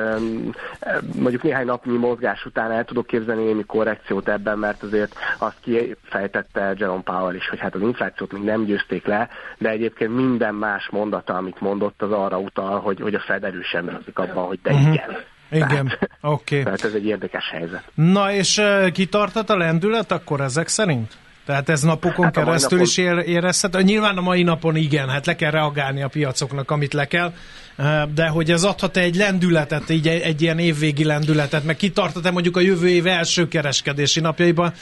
mondjuk 1.16 1.44
néhány 1.44 1.66
napnyi 1.66 1.98
mozgás 1.98 2.46
után 2.46 2.72
el 2.72 2.86
tudok 2.86 3.08
képzelni 3.08 3.44
némi 3.44 3.64
korrekciót 3.66 4.30
ebben, 4.30 4.60
mert 4.60 4.84
azért 4.84 5.16
azt 5.38 5.58
kifejtette 5.62 6.74
Jerome 6.78 7.02
Powell 7.02 7.36
is, 7.36 7.50
hogy 7.50 7.60
hát 7.60 7.76
az 7.76 7.82
inflációt 7.82 8.32
még 8.32 8.44
nem 8.44 8.66
győzték 8.66 9.06
le, 9.06 9.30
de 9.58 9.70
egyébként 9.70 10.16
minden 10.16 10.56
más 10.56 10.90
mondata, 10.92 11.34
amit 11.34 11.60
mondott, 11.60 12.02
az 12.02 12.12
arra 12.12 12.40
utal, 12.40 12.80
hogy, 12.80 13.00
hogy 13.02 13.16
a 13.16 13.20
Fed 13.20 13.44
erősen 13.44 13.86
bízik 13.86 14.20
abban, 14.20 14.46
hogy 14.46 14.60
de 14.64 14.72
uh-huh. 14.72 14.94
igen. 14.94 15.18
Igen, 15.52 15.86
oké. 16.22 16.60
Okay. 16.60 16.64
Tehát 16.64 16.84
ez 16.84 16.94
egy 16.94 17.06
érdekes 17.06 17.50
helyzet. 17.50 17.84
Na 17.94 18.32
és 18.32 18.58
uh, 18.58 18.92
kitartat 18.92 19.50
a 19.50 19.58
lendület 19.58 20.12
akkor 20.12 20.42
ezek 20.42 20.68
szerint? 20.68 21.18
Tehát 21.46 21.70
ez 21.70 21.82
napokon 21.82 22.26
hát 22.26 22.34
keresztül 22.34 22.78
napon... 22.78 22.92
is 22.92 22.98
ér, 22.98 23.18
érezhető. 23.18 23.82
Nyilván 23.82 24.18
a 24.18 24.22
mai 24.22 24.44
napon 24.44 24.76
igen, 24.76 25.10
hát 25.10 25.26
le 25.26 25.36
kell 25.36 25.52
reagálni 25.52 26.02
a 26.02 26.08
piacoknak, 26.08 26.72
amit 26.72 26.94
le 26.94 27.06
kell, 27.06 27.34
de 28.14 28.28
hogy 28.28 28.52
ez 28.52 28.64
adhat 28.64 28.98
egy 28.98 29.16
lendületet, 29.16 29.90
így 29.90 30.08
egy, 30.08 30.22
egy 30.22 30.42
ilyen 30.42 30.60
évvégi 30.60 31.04
lendületet, 31.04 31.64
meg 31.64 31.76
kitartat-e 31.76 32.32
mondjuk 32.32 32.58
a 32.58 32.60
jövő 32.60 32.90
év 32.90 33.08
első 33.08 33.48
kereskedési 33.48 34.20
napjaiban, 34.20 34.74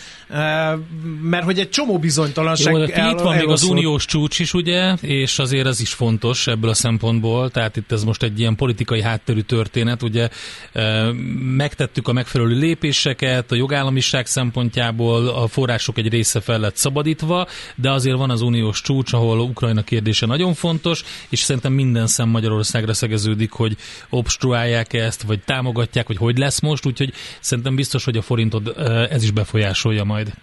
mert 1.21 1.43
hogy 1.43 1.59
egy 1.59 1.69
csomó 1.69 1.99
bizonytalanság 1.99 2.73
Jó, 2.73 2.81
el, 2.81 3.11
itt 3.11 3.19
van 3.19 3.35
még 3.35 3.47
az 3.47 3.63
uniós 3.63 4.05
csúcs 4.05 4.39
is, 4.39 4.53
ugye, 4.53 4.93
és 5.01 5.39
azért 5.39 5.67
ez 5.67 5.79
is 5.79 5.93
fontos 5.93 6.47
ebből 6.47 6.69
a 6.69 6.73
szempontból, 6.73 7.49
tehát 7.49 7.77
itt 7.77 7.91
ez 7.91 8.03
most 8.03 8.23
egy 8.23 8.39
ilyen 8.39 8.55
politikai 8.55 9.01
hátterű 9.01 9.41
történet, 9.41 10.03
ugye? 10.03 10.29
Megtettük 11.55 12.07
a 12.07 12.13
megfelelő 12.13 12.55
lépéseket, 12.55 13.51
a 13.51 13.55
jogállamiság 13.55 14.25
szempontjából 14.25 15.27
a 15.27 15.47
források 15.47 15.97
egy 15.97 16.09
része 16.09 16.39
fel 16.49 16.59
lett 16.59 16.75
szabadítva, 16.75 17.47
de 17.75 17.91
azért 17.91 18.17
van 18.17 18.29
az 18.29 18.41
uniós 18.41 18.81
csúcs, 18.81 19.13
ahol 19.13 19.39
Ukrajna 19.39 19.83
kérdése 19.83 20.25
nagyon 20.25 20.53
fontos, 20.53 21.03
és 21.29 21.39
szerintem 21.39 21.73
minden 21.73 22.07
szem 22.07 22.29
Magyarországra 22.29 22.93
szegeződik, 22.93 23.51
hogy 23.51 23.77
obstruálják 24.09 24.93
ezt, 24.93 25.21
vagy 25.21 25.39
támogatják, 25.39 26.07
hogy 26.07 26.17
hogy 26.17 26.37
lesz 26.37 26.59
most, 26.59 26.85
úgyhogy 26.85 27.13
szerintem 27.39 27.75
biztos, 27.75 28.05
hogy 28.05 28.17
a 28.17 28.21
forintot 28.21 28.77
ez 29.09 29.23
is 29.23 29.31
befolyásolja 29.31 30.03
majd. 30.03 30.33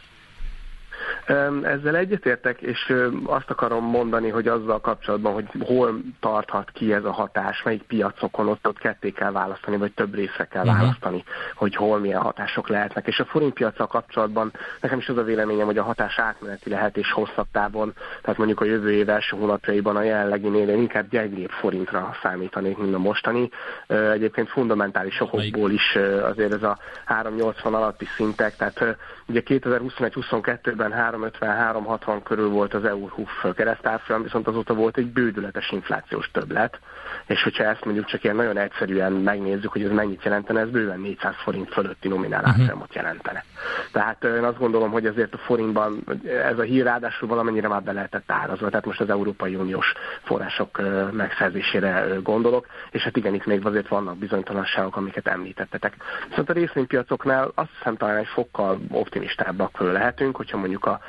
Ezzel 1.62 1.96
egyetértek, 1.96 2.60
és 2.60 2.92
azt 3.24 3.50
akarom 3.50 3.84
mondani, 3.84 4.28
hogy 4.28 4.48
azzal 4.48 4.80
kapcsolatban, 4.80 5.32
hogy 5.32 5.46
hol 5.60 6.00
tarthat 6.20 6.70
ki 6.70 6.92
ez 6.92 7.04
a 7.04 7.12
hatás, 7.12 7.62
melyik 7.62 7.82
piacokon 7.82 8.48
ott, 8.48 8.66
ott 8.66 8.78
ketté 8.78 9.10
kell 9.10 9.32
választani, 9.32 9.76
vagy 9.76 9.92
több 9.92 10.14
részre 10.14 10.44
kell 10.44 10.62
uh-huh. 10.62 10.78
választani, 10.78 11.24
hogy 11.54 11.74
hol 11.74 11.98
milyen 11.98 12.20
hatások 12.20 12.68
lehetnek. 12.68 13.06
És 13.06 13.18
a 13.18 13.24
forintpiacsal 13.24 13.86
kapcsolatban 13.86 14.52
nekem 14.80 14.98
is 14.98 15.08
az 15.08 15.16
a 15.16 15.22
véleményem, 15.22 15.66
hogy 15.66 15.78
a 15.78 15.82
hatás 15.82 16.18
átmeneti 16.18 16.70
lehet 16.70 16.96
és 16.96 17.12
hosszabb 17.12 17.46
távon, 17.52 17.92
tehát 18.22 18.38
mondjuk 18.38 18.60
a 18.60 18.64
jövő 18.64 18.92
év 18.92 19.08
első 19.08 19.36
hónapjaiban 19.36 19.96
a 19.96 20.02
jelenleginél 20.02 20.68
inkább 20.68 21.08
gyengébb 21.08 21.50
forintra 21.50 22.16
számítanék, 22.22 22.76
mint 22.76 22.94
a 22.94 22.98
mostani. 22.98 23.50
Egyébként 23.86 24.48
fundamentális 24.48 25.20
okokból 25.20 25.70
is 25.70 25.96
azért 26.22 26.52
ez 26.52 26.62
a 26.62 26.78
380 27.04 27.74
alatti 27.74 28.06
szintek, 28.16 28.56
tehát 28.56 28.96
ugye 29.28 29.42
2021-22-ben 29.44 30.94
350-360 31.40 32.20
körül 32.24 32.48
volt 32.48 32.74
az 32.74 32.84
EU-HUF 32.84 33.44
keresztárfolyam, 33.54 34.22
viszont 34.22 34.46
azóta 34.46 34.74
volt 34.74 34.96
egy 34.96 35.06
bődületes 35.06 35.70
inflációs 35.70 36.30
többlet, 36.30 36.78
és 37.26 37.42
hogyha 37.42 37.64
ezt 37.64 37.84
mondjuk 37.84 38.06
csak 38.06 38.24
ilyen 38.24 38.36
nagyon 38.36 38.56
egyszerűen 38.58 39.12
megnézzük, 39.12 39.72
hogy 39.72 39.82
ez 39.82 39.90
mennyit 39.90 40.24
jelentene, 40.24 40.60
ez 40.60 40.70
bőven 40.70 41.00
400 41.00 41.34
forint 41.36 41.72
fölötti 41.72 42.08
nominál 42.08 42.46
árfolyamot 42.46 42.94
jelentene. 42.94 43.44
Tehát 43.92 44.24
én 44.24 44.44
azt 44.44 44.58
gondolom, 44.58 44.90
hogy 44.90 45.06
azért 45.06 45.34
a 45.34 45.38
forintban 45.38 46.04
ez 46.44 46.58
a 46.58 46.62
hír 46.62 46.84
ráadásul 46.84 47.28
valamennyire 47.28 47.68
már 47.68 47.82
be 47.82 47.92
lehetett 47.92 48.30
árazva, 48.30 48.68
tehát 48.68 48.86
most 48.86 49.00
az 49.00 49.10
Európai 49.10 49.54
Uniós 49.54 49.92
források 50.22 50.80
megszerzésére 51.12 52.06
gondolok, 52.22 52.66
és 52.90 53.02
hát 53.02 53.16
igen, 53.16 53.34
itt 53.34 53.46
még 53.46 53.66
azért 53.66 53.88
vannak 53.88 54.18
bizonytalanságok, 54.18 54.96
amiket 54.96 55.26
említettetek. 55.26 55.96
Viszont 56.28 56.50
a 56.50 56.52
részvénypiacoknál 56.52 57.52
azt 57.54 57.70
hiszem 57.78 57.96
talán 57.96 58.16
egy 58.16 58.26
fokkal 58.26 58.78
optimistábbak 59.16 59.78
lehetünk, 59.78 60.36
hogyha 60.36 60.56
mondjuk 60.56 60.84
a 60.84 61.00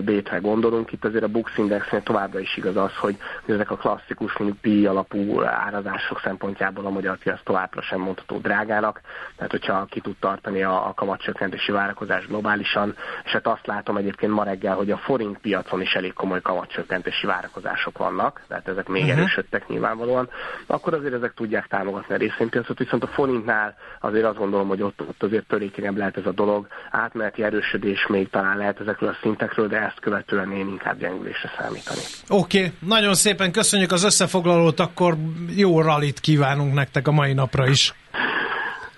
B-re 0.00 0.38
gondolunk, 0.38 0.92
itt 0.92 1.04
azért 1.04 1.24
a 1.24 1.28
Bux 1.28 1.56
Indexnél 1.56 2.02
továbbra 2.02 2.38
is 2.38 2.56
igaz 2.56 2.76
az, 2.76 2.96
hogy 2.96 3.16
ezek 3.46 3.70
a 3.70 3.76
klasszikus 3.76 4.36
mondjuk 4.38 4.60
pi 4.60 4.86
alapú 4.86 5.42
árazások 5.42 6.20
szempontjából 6.20 6.86
a 6.86 6.90
magyar 6.90 7.18
piac 7.18 7.40
továbbra 7.44 7.82
sem 7.82 8.00
mondható 8.00 8.38
drágának, 8.38 9.00
tehát 9.36 9.50
hogyha 9.50 9.84
ki 9.84 10.00
tud 10.00 10.16
tartani 10.20 10.62
a, 10.62 10.88
a 10.88 10.94
kamatcsökkentési 10.94 11.72
várakozás 11.72 12.26
globálisan, 12.26 12.94
és 13.24 13.30
hát 13.30 13.46
azt 13.46 13.66
látom 13.66 13.96
egyébként 13.96 14.32
ma 14.32 14.44
reggel, 14.44 14.74
hogy 14.74 14.90
a 14.90 14.96
forint 14.96 15.38
piacon 15.38 15.80
is 15.80 15.94
elég 15.94 16.12
komoly 16.12 16.40
kamatcsökkentési 16.40 17.26
várakozások 17.26 17.98
vannak, 17.98 18.42
tehát 18.48 18.68
ezek 18.68 18.88
még 18.88 19.02
uh-huh. 19.02 19.18
erősödtek 19.18 19.68
nyilvánvalóan, 19.68 20.28
akkor 20.66 20.94
azért 20.94 21.14
ezek 21.14 21.34
tudják 21.34 21.66
támogatni 21.66 22.14
a 22.14 22.18
részvénypiacot, 22.18 22.78
viszont 22.78 23.02
a 23.02 23.06
forintnál 23.06 23.76
azért 24.00 24.24
azt 24.24 24.38
gondolom, 24.38 24.68
hogy 24.68 24.82
ott, 24.82 25.00
ott 25.00 25.22
azért 25.22 25.46
törékenyebb 25.46 25.96
lehet 25.96 26.16
ez 26.16 26.26
a 26.26 26.32
dolog, 26.32 26.66
átmeneti 26.90 27.42
erősödés 27.54 28.06
még 28.08 28.28
talán 28.30 28.56
lehet 28.56 28.80
ezekről 28.80 29.08
a 29.08 29.16
szintekről, 29.22 29.68
de 29.68 29.76
ezt 29.76 30.00
követően 30.00 30.52
én 30.52 30.68
inkább 30.68 30.98
gyengülésre 30.98 31.50
számítani. 31.58 32.00
Oké, 32.28 32.58
okay. 32.58 32.72
nagyon 32.78 33.14
szépen 33.14 33.52
köszönjük 33.52 33.92
az 33.92 34.04
összefoglalót, 34.04 34.80
akkor 34.80 35.16
jó 35.56 35.80
rallit 35.80 36.20
kívánunk 36.20 36.74
nektek 36.74 37.08
a 37.08 37.12
mai 37.12 37.32
napra 37.32 37.68
is. 37.68 37.94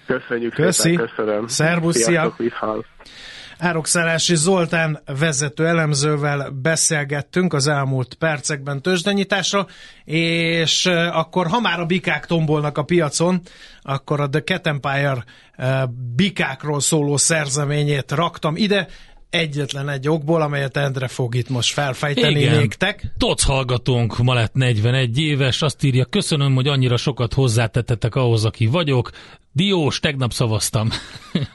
Köszönjük 0.07 0.55
Köszi. 0.55 0.89
szépen, 0.89 1.07
köszönöm. 1.07 1.47
Szervusz, 1.47 1.97
szia! 1.97 2.35
Árokszálási 3.59 4.35
Zoltán 4.35 5.03
vezető 5.19 5.67
elemzővel 5.67 6.51
beszélgettünk 6.63 7.53
az 7.53 7.67
elmúlt 7.67 8.15
percekben 8.15 8.83
tőzsdenyításra, 8.83 9.67
és 10.05 10.87
akkor 11.13 11.47
ha 11.47 11.61
már 11.61 11.81
a 11.81 11.87
bikák 11.87 12.27
tombolnak 12.27 12.79
a 12.79 12.83
piacon, 12.83 13.41
akkor 13.83 14.21
a 14.21 14.29
The 14.29 14.43
Cat 14.43 14.67
Empire 14.67 15.25
bikákról 16.15 16.81
szóló 16.81 17.17
szerzeményét 17.17 18.13
raktam 18.13 18.57
ide, 18.57 18.89
egyetlen 19.31 19.89
egy 19.89 20.09
okból, 20.09 20.43
amelyet 20.43 20.77
Endre 20.77 21.09
fog 21.09 21.35
itt 21.35 21.49
most 21.49 21.73
felfejteni 21.73 22.41
Igen. 22.41 22.57
néktek. 22.57 23.13
Toc 23.19 23.43
hallgatónk 23.43 24.19
ma 24.19 24.35
lett 24.35 24.55
41 24.55 25.19
éves, 25.19 25.63
azt 25.63 25.85
írja, 25.85 26.05
köszönöm, 26.05 26.55
hogy 26.55 26.69
annyira 26.69 26.97
sokat 26.97 27.35
hozzátettetek 27.35 28.15
ahhoz, 28.15 28.45
aki 28.45 28.67
vagyok. 28.67 29.11
Diós, 29.53 30.01
tegnap 30.01 30.33
szavaztam. 30.33 30.89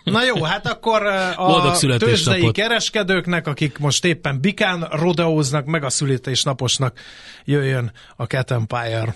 Na 0.04 0.24
jó, 0.24 0.44
hát 0.44 0.68
akkor 0.68 1.06
a 1.38 1.78
tőzsdei 1.98 2.52
kereskedőknek, 2.52 3.48
akik 3.48 3.78
most 3.78 4.06
éppen 4.06 4.42
bikán 4.42 4.88
rodeóznak, 4.92 5.66
meg 5.66 5.84
a 5.84 5.90
születésnaposnak 5.90 7.00
jöjjön 7.46 7.92
a 8.16 8.24
Cat 8.24 8.52
Empire. 8.52 9.16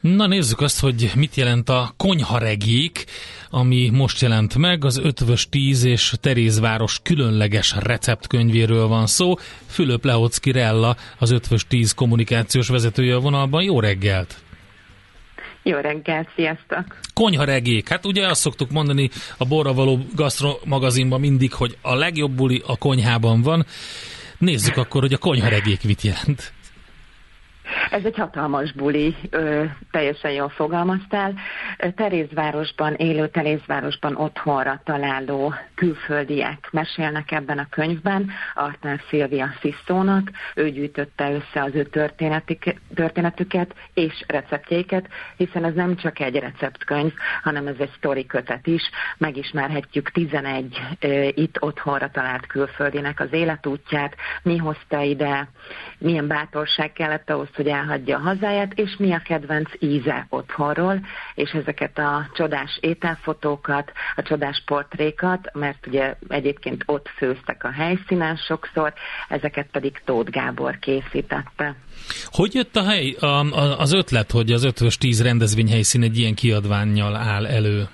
Na 0.00 0.26
nézzük 0.26 0.60
azt, 0.60 0.80
hogy 0.80 1.10
mit 1.14 1.34
jelent 1.34 1.68
a 1.68 1.92
konyharegék, 1.96 3.04
ami 3.50 3.90
most 3.92 4.20
jelent 4.20 4.56
meg. 4.56 4.84
Az 4.84 4.98
Ötvös 4.98 5.48
10 5.48 5.84
és 5.84 6.14
Terézváros 6.20 7.00
különleges 7.02 7.74
receptkönyvéről 7.78 8.86
van 8.86 9.06
szó. 9.06 9.34
Fülöp 9.66 10.04
Lehocki 10.04 10.50
Rella, 10.50 10.96
az 11.18 11.30
Ötvös 11.30 11.66
10 11.66 11.92
kommunikációs 11.92 12.68
vezetője 12.68 13.14
a 13.14 13.20
vonalban. 13.20 13.62
Jó 13.62 13.80
reggelt! 13.80 14.36
Jó 15.62 15.78
reggelt, 15.78 16.28
sziasztok! 16.34 16.98
Konyharegék. 17.14 17.88
Hát 17.88 18.06
ugye 18.06 18.28
azt 18.28 18.40
szoktuk 18.40 18.70
mondani 18.70 19.10
a 19.36 19.44
Borra 19.44 19.72
való 19.72 20.06
Gastro 20.14 20.58
magazinban 20.64 21.20
mindig, 21.20 21.52
hogy 21.52 21.76
a 21.82 21.94
legjobb 21.94 22.32
buli 22.32 22.62
a 22.66 22.76
konyhában 22.76 23.42
van. 23.42 23.66
Nézzük 24.38 24.76
akkor, 24.76 25.00
hogy 25.00 25.12
a 25.12 25.18
konyharegék 25.18 25.84
mit 25.84 26.02
jelent. 26.02 26.52
Ez 27.90 28.04
egy 28.04 28.16
hatalmas 28.16 28.72
buli, 28.72 29.16
ö, 29.30 29.64
teljesen 29.90 30.30
jól 30.30 30.48
fogalmaztál. 30.48 31.34
Terézvárosban, 31.94 32.94
élő 32.94 33.28
Terézvárosban 33.28 34.16
otthonra 34.16 34.80
találó 34.84 35.54
külföldiek 35.74 36.68
mesélnek 36.72 37.30
ebben 37.30 37.58
a 37.58 37.66
könyvben. 37.70 38.30
Artán 38.54 39.00
Szilvia 39.08 39.54
Szisztónak, 39.60 40.30
ő 40.54 40.70
gyűjtötte 40.70 41.32
össze 41.32 41.62
az 41.62 41.74
ő 41.74 41.88
történetüket 42.94 43.74
és 43.94 44.24
receptjeiket, 44.26 45.08
hiszen 45.36 45.64
ez 45.64 45.74
nem 45.74 45.96
csak 45.96 46.20
egy 46.20 46.36
receptkönyv, 46.36 47.12
hanem 47.42 47.66
ez 47.66 47.76
egy 47.78 47.92
sztori 47.96 48.26
kötet 48.26 48.66
is. 48.66 48.82
Megismerhetjük 49.18 50.10
11 50.10 50.80
ö, 51.00 51.28
itt 51.34 51.62
otthonra 51.62 52.10
talált 52.10 52.46
külföldinek 52.46 53.20
az 53.20 53.32
életútját, 53.32 54.16
mi 54.42 54.56
hozta 54.56 55.00
ide, 55.00 55.48
milyen 55.98 56.26
bátorság 56.26 56.92
kellett 56.92 57.30
ahhoz, 57.30 57.48
hogy 57.60 57.68
elhagyja 57.68 58.16
a 58.16 58.20
hazáját, 58.20 58.72
és 58.74 58.96
mi 58.98 59.12
a 59.12 59.22
kedvenc 59.24 59.70
íze 59.78 60.26
otthonról, 60.28 61.00
és 61.34 61.50
ezeket 61.50 61.98
a 61.98 62.30
csodás 62.34 62.78
ételfotókat, 62.80 63.92
a 64.16 64.22
csodás 64.22 64.62
portrékat, 64.66 65.50
mert 65.52 65.86
ugye 65.86 66.14
egyébként 66.28 66.82
ott 66.86 67.08
főztek 67.16 67.64
a 67.64 67.70
helyszínen 67.70 68.36
sokszor, 68.36 68.92
ezeket 69.28 69.66
pedig 69.72 70.00
Tóth 70.04 70.30
Gábor 70.30 70.78
készítette. 70.78 71.76
Hogy 72.24 72.54
jött 72.54 72.76
a 72.76 72.82
hely, 72.82 73.16
a, 73.20 73.26
a, 73.26 73.78
az 73.78 73.92
ötlet, 73.92 74.30
hogy 74.30 74.52
az 74.52 74.64
Ötvös 74.64 74.98
10 74.98 75.22
rendezvényhelyszín 75.22 76.02
egy 76.02 76.18
ilyen 76.18 76.34
kiadványjal 76.34 77.16
áll 77.16 77.46
elő? 77.46 77.88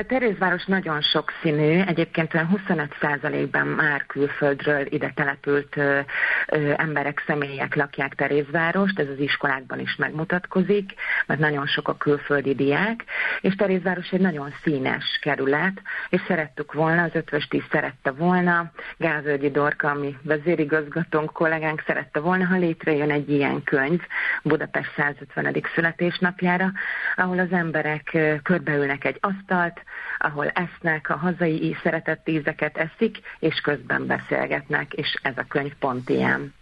Hát 0.00 0.08
Terézváros 0.08 0.64
nagyon 0.64 1.00
sokszínű, 1.00 1.80
egyébként 1.80 2.34
olyan 2.34 2.62
25%-ban 2.68 3.66
már 3.66 4.06
külföldről 4.06 4.86
ide 4.88 5.12
települt 5.14 5.76
ö, 5.76 6.00
ö, 6.46 6.72
emberek, 6.76 7.22
személyek 7.26 7.74
lakják 7.74 8.14
Terézvárost, 8.14 8.98
ez 8.98 9.08
az 9.08 9.18
iskolákban 9.18 9.80
is 9.80 9.96
megmutatkozik, 9.96 10.92
mert 11.26 11.40
nagyon 11.40 11.66
sok 11.66 11.88
a 11.88 11.96
külföldi 11.96 12.54
diák, 12.54 13.04
és 13.40 13.54
Terézváros 13.54 14.10
egy 14.10 14.20
nagyon 14.20 14.54
színes 14.62 15.18
kerület, 15.22 15.82
és 16.08 16.20
szerettük 16.26 16.72
volna, 16.72 17.02
az 17.02 17.14
ötvös 17.14 17.46
tíz 17.46 17.64
szerette 17.70 18.10
volna, 18.10 18.70
Gázölgyi 18.96 19.50
Dorka, 19.50 19.90
ami 19.90 20.16
vezérigazgatónk 20.22 21.32
kollégánk 21.32 21.82
szerette 21.86 22.20
volna, 22.20 22.44
ha 22.44 22.56
létrejön 22.56 23.10
egy 23.10 23.30
ilyen 23.30 23.62
könyv 23.62 24.00
Budapest 24.42 24.92
150. 24.96 25.62
születésnapjára, 25.74 26.72
ahol 27.16 27.38
az 27.38 27.52
emberek 27.52 28.18
körbeülnek 28.42 29.04
egy 29.04 29.18
asztalt, 29.20 29.80
ahol 30.18 30.48
esznek, 30.48 31.10
a 31.10 31.16
hazai 31.16 31.76
szeretett 31.82 32.28
ízeket 32.28 32.76
eszik, 32.76 33.18
és 33.38 33.60
közben 33.60 34.06
beszélgetnek, 34.06 34.92
és 34.92 35.18
ez 35.22 35.36
a 35.36 35.44
könyv 35.48 35.72
pont 35.78 36.08
ilyen. 36.08 36.54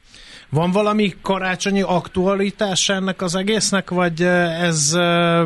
Van 0.48 0.70
valami 0.70 1.14
karácsonyi 1.22 1.82
aktualitás 1.82 2.88
ennek 2.88 3.22
az 3.22 3.34
egésznek, 3.34 3.90
vagy 3.90 4.22
ez 4.22 4.90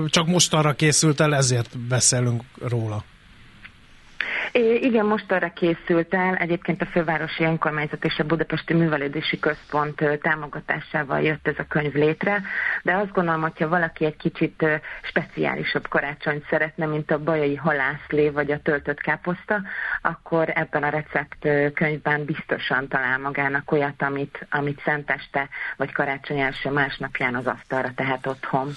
csak 0.06 0.26
mostanra 0.26 0.72
készült 0.72 1.20
el, 1.20 1.34
ezért 1.34 1.78
beszélünk 1.78 2.42
róla? 2.68 3.04
É, 4.52 4.74
igen, 4.74 5.06
most 5.06 5.32
arra 5.32 5.52
készült 5.52 6.14
el, 6.14 6.34
egyébként 6.34 6.82
a 6.82 6.86
Fővárosi 6.86 7.44
Önkormányzat 7.44 8.04
és 8.04 8.18
a 8.18 8.24
Budapesti 8.24 8.74
Művelődési 8.74 9.38
Központ 9.38 10.04
támogatásával 10.22 11.20
jött 11.20 11.48
ez 11.48 11.54
a 11.58 11.66
könyv 11.68 11.94
létre, 11.94 12.42
de 12.82 12.94
azt 12.94 13.12
gondolom, 13.12 13.40
hogyha 13.40 13.68
valaki 13.68 14.04
egy 14.04 14.16
kicsit 14.16 14.64
speciálisabb 15.02 15.88
karácsonyt 15.88 16.46
szeretne, 16.50 16.86
mint 16.86 17.10
a 17.10 17.18
bajai 17.18 17.54
halászlé 17.54 18.28
vagy 18.28 18.50
a 18.50 18.60
töltött 18.62 19.00
káposzta, 19.00 19.62
akkor 20.02 20.52
ebben 20.54 20.82
a 20.82 20.88
recept 20.88 21.72
könyvben 21.74 22.24
biztosan 22.24 22.88
talál 22.88 23.18
magának 23.18 23.72
olyat, 23.72 24.02
amit, 24.02 24.46
amit 24.50 24.82
szenteste 24.84 25.48
vagy 25.76 25.92
karácsony 25.92 26.40
első 26.40 26.70
másnapján 26.70 27.34
az 27.34 27.46
asztalra 27.46 27.92
tehet 27.94 28.26
otthon. 28.26 28.68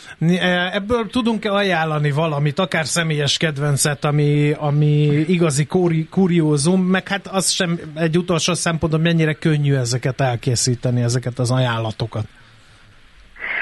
Ebből 0.71 1.07
tudunk-e 1.07 1.51
ajánlani 1.51 2.11
valamit, 2.11 2.59
akár 2.59 2.85
személyes 2.85 3.38
kedvencet, 3.38 4.05
ami, 4.05 4.53
ami 4.57 5.03
igazi 5.27 5.64
kuri, 5.67 6.08
kuriózum, 6.10 6.82
meg 6.82 7.08
hát 7.08 7.28
az 7.28 7.49
sem 7.49 7.80
egy 7.93 8.17
utolsó 8.17 8.54
szempontból 8.54 9.01
mennyire 9.01 9.34
könnyű 9.34 9.75
ezeket 9.75 10.21
elkészíteni, 10.21 11.01
ezeket 11.01 11.39
az 11.39 11.51
ajánlatokat. 11.51 12.28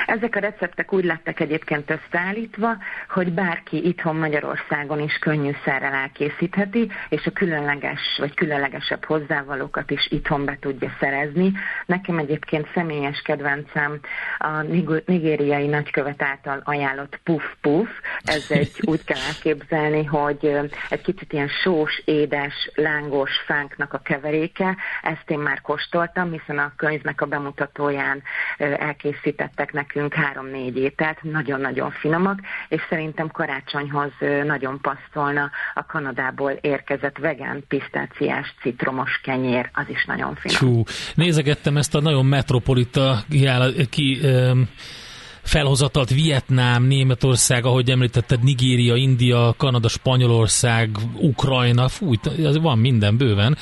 Ezek 0.06 0.36
a 0.36 0.40
receptek 0.40 0.94
úgy 0.94 1.04
lettek 1.04 1.40
egyébként 1.40 1.90
összeállítva, 1.90 2.78
hogy 3.10 3.34
bárki 3.34 3.88
itthon 3.88 4.16
Magyarországon 4.16 5.00
is 5.00 5.18
könnyűszerrel 5.18 5.94
elkészítheti, 5.94 6.92
és 7.10 7.26
a 7.26 7.32
különleges 7.32 8.00
vagy 8.18 8.34
különlegesebb 8.34 9.06
hozzávalókat 9.06 9.92
is 9.92 10.08
itthon 10.12 10.46
be 10.46 10.58
tudja 10.60 10.92
szerezni. 11.00 11.52
Nekem 11.86 12.18
egyébként 12.18 12.68
személyes 12.74 13.22
kedvencem 13.22 14.00
a 14.38 14.62
nigériai 15.06 15.68
nagykövet 15.68 16.22
által 16.22 16.62
ajánlott 16.64 17.20
puff 17.24 17.44
puff. 17.62 17.90
Ez 18.24 18.46
egy 18.50 18.72
úgy 18.92 19.04
kell 19.04 19.22
elképzelni, 19.28 20.04
hogy 20.04 20.60
egy 20.90 21.02
kicsit 21.02 21.34
ilyen 21.34 21.48
sós, 21.48 22.02
édes, 22.06 22.72
lángos 22.74 23.32
fánknak 23.46 23.94
a 23.94 23.98
keveréke. 23.98 24.78
Ezt 25.02 25.30
én 25.30 25.40
már 25.40 25.62
kóstoltam, 25.62 26.32
hiszen 26.32 26.58
a 26.58 26.74
könyvnek 26.76 27.22
a 27.22 27.26
bemutatóján 27.26 28.24
elkészítettek 28.58 29.72
nekünk 29.72 29.93
nekünk 29.94 30.14
három-négy 30.14 30.78
ételt, 30.78 31.24
nagyon-nagyon 31.24 31.92
finomak, 31.92 32.40
és 32.70 32.82
szerintem 32.90 33.28
karácsonyhoz 33.28 34.12
nagyon 34.46 34.80
passzolna 34.82 35.52
a 35.74 35.86
Kanadából 35.86 36.52
érkezett 36.52 37.18
vegán 37.18 37.64
pisztáciás 37.68 38.54
citromos 38.62 39.20
kenyér, 39.24 39.70
az 39.74 39.86
is 39.88 40.06
nagyon 40.06 40.36
finom. 40.36 40.58
Csú, 40.58 40.84
nézegettem 41.16 41.78
ezt 41.78 41.96
a 41.96 42.02
nagyon 42.02 42.26
metropolita 42.26 43.24
ki, 43.90 44.20
um, 44.24 44.70
felhozatalt 45.42 46.10
Vietnám, 46.10 46.84
Németország, 46.84 47.66
ahogy 47.66 47.90
említetted, 47.90 48.44
Nigéria, 48.44 48.96
India, 48.96 49.54
Kanada, 49.58 49.88
Spanyolország, 49.88 50.90
Ukrajna, 51.18 51.88
fúj, 51.88 52.16
van 52.62 52.78
minden 52.78 53.18
bőven. 53.18 53.58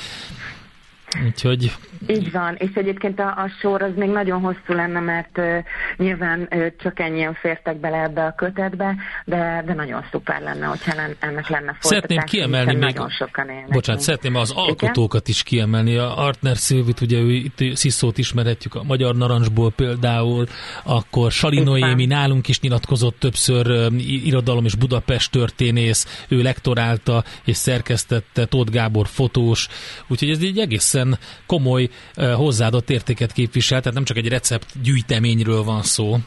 Úgyhogy... 1.26 1.72
Így 2.06 2.32
van, 2.32 2.54
és 2.58 2.70
egyébként 2.74 3.18
a, 3.20 3.26
a 3.26 3.50
sor 3.60 3.82
az 3.82 3.90
még 3.96 4.08
nagyon 4.08 4.40
hosszú 4.40 4.72
lenne, 4.72 5.00
mert 5.00 5.38
uh, 5.38 5.58
nyilván 5.96 6.48
uh, 6.50 6.66
csak 6.78 7.00
ennyien 7.00 7.34
fértek 7.34 7.76
bele 7.76 8.02
ebbe 8.02 8.24
a 8.24 8.34
kötetbe, 8.34 8.94
de, 9.24 9.62
de 9.66 9.74
nagyon 9.74 10.04
szuper 10.10 10.40
lenne, 10.40 10.66
hogyha 10.66 10.92
ennek 11.18 11.48
lenne 11.48 11.76
folytatás. 11.80 11.80
Szeretném 11.80 12.18
kiemelni 12.18 12.72
még, 12.72 12.80
nagyon 12.80 13.08
sokan 13.10 13.46
bocsánat, 13.68 14.02
szeretném 14.02 14.34
az 14.34 14.50
alkotókat 14.50 15.28
is 15.28 15.42
kiemelni. 15.42 15.96
A 15.96 16.18
Artner 16.18 16.56
Szilvit, 16.56 17.00
ugye 17.00 17.18
ő 17.18 17.30
itt 17.30 17.76
Sziszót 17.76 18.18
ismerhetjük 18.18 18.74
a 18.74 18.82
Magyar 18.82 19.16
Narancsból 19.16 19.72
például, 19.72 20.46
akkor 20.82 21.30
Sali 21.32 21.60
Noémi 21.60 22.06
nálunk 22.06 22.48
is 22.48 22.60
nyilatkozott 22.60 23.18
többször 23.18 23.70
um, 23.70 23.98
irodalom 23.98 24.64
és 24.64 24.74
Budapest 24.74 25.30
történész, 25.30 26.24
ő 26.28 26.42
lektorálta 26.42 27.24
és 27.44 27.56
szerkesztette, 27.56 28.44
Tóth 28.44 28.72
Gábor 28.72 29.06
fotós, 29.06 29.68
úgyhogy 30.08 30.30
ez 30.30 30.38
egy 30.40 30.58
egészen 30.58 31.01
egészen 31.02 31.18
komoly 31.46 31.88
hozzáadott 32.34 32.90
értéket 32.90 33.32
képvisel, 33.32 33.78
tehát 33.78 33.94
nem 33.94 34.04
csak 34.04 34.16
egy 34.16 34.28
recept 34.28 34.82
gyűjteményről 34.82 35.62
van 35.62 35.82
szó. 35.82 36.18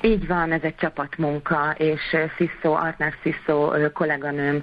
Így 0.00 0.26
van, 0.26 0.52
ez 0.52 0.62
egy 0.62 0.76
csapatmunka, 0.76 1.74
és 1.76 2.16
Sziszó, 2.36 2.74
Artner 2.74 3.14
Sziszó 3.22 3.72
kolléganőm 3.92 4.62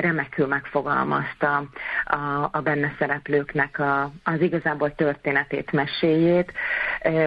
remekül 0.00 0.46
megfogalmazta 0.46 1.56
a, 2.04 2.48
a 2.50 2.60
benne 2.60 2.94
szereplőknek 2.98 3.78
a, 3.78 4.12
az 4.24 4.40
igazából 4.40 4.94
történetét, 4.94 5.72
meséjét. 5.72 6.52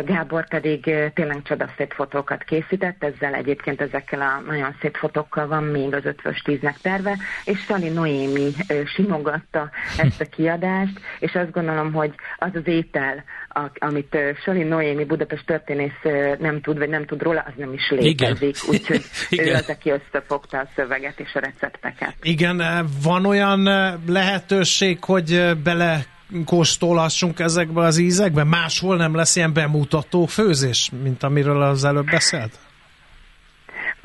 Gábor 0.06 0.48
pedig 0.48 0.84
tényleg 1.14 1.42
csodaszép 1.42 1.94
fotókat 1.94 2.44
készített, 2.44 3.04
ezzel 3.04 3.34
egyébként 3.34 3.82
ezekkel 3.82 4.22
a 4.22 4.42
nagyon 4.48 4.76
szép 4.82 4.96
fotókkal 4.96 5.48
van 5.48 5.64
még 5.64 5.94
az 5.94 6.06
ötvös 6.06 6.42
tíznek 6.42 6.78
terve, 6.78 7.18
és 7.46 7.60
Sali 7.60 7.90
Noémi 7.90 8.52
simogatta 8.86 9.70
ezt 9.98 10.22
a 10.22 10.26
kiadást, 10.26 11.00
és 11.20 11.36
azt 11.36 11.52
gondolom, 11.52 11.94
hogy 11.94 12.14
az 12.38 12.50
az 12.54 12.68
étel, 12.68 13.24
a, 13.54 13.72
amit 13.80 14.18
Sali 14.44 14.64
Noémi 14.64 15.06
Budapest 15.06 15.46
történész 15.46 16.02
nem 16.40 16.62
tud, 16.62 16.78
vagy 16.78 16.90
nem 16.90 17.06
tud 17.06 17.22
róla, 17.22 17.44
az 17.48 17.54
nem 17.56 17.74
is 17.74 17.90
létezik. 17.90 18.56
Úgyhogy 18.70 19.02
ő 19.46 19.54
az, 19.54 19.70
aki 19.70 19.90
összefogta 19.90 20.58
a 20.58 20.68
szöveget 20.76 21.20
és 21.20 21.34
a 21.34 21.40
recepteket. 21.40 22.14
Igen, 22.22 22.64
van 23.04 23.26
olyan 23.26 23.70
lehetőség, 24.08 25.04
hogy 25.04 25.58
bele 25.64 26.06
kóstolhassunk 26.46 27.40
ezekbe 27.40 27.82
az 27.82 27.98
ízekbe? 27.98 28.44
Máshol 28.44 28.98
nem 28.98 29.16
lesz 29.16 29.36
ilyen 29.36 29.54
bemutató 29.54 30.26
főzés, 30.26 30.92
mint 31.04 31.24
amiről 31.24 31.62
az 31.62 31.84
előbb 31.84 32.06
beszélt? 32.06 32.60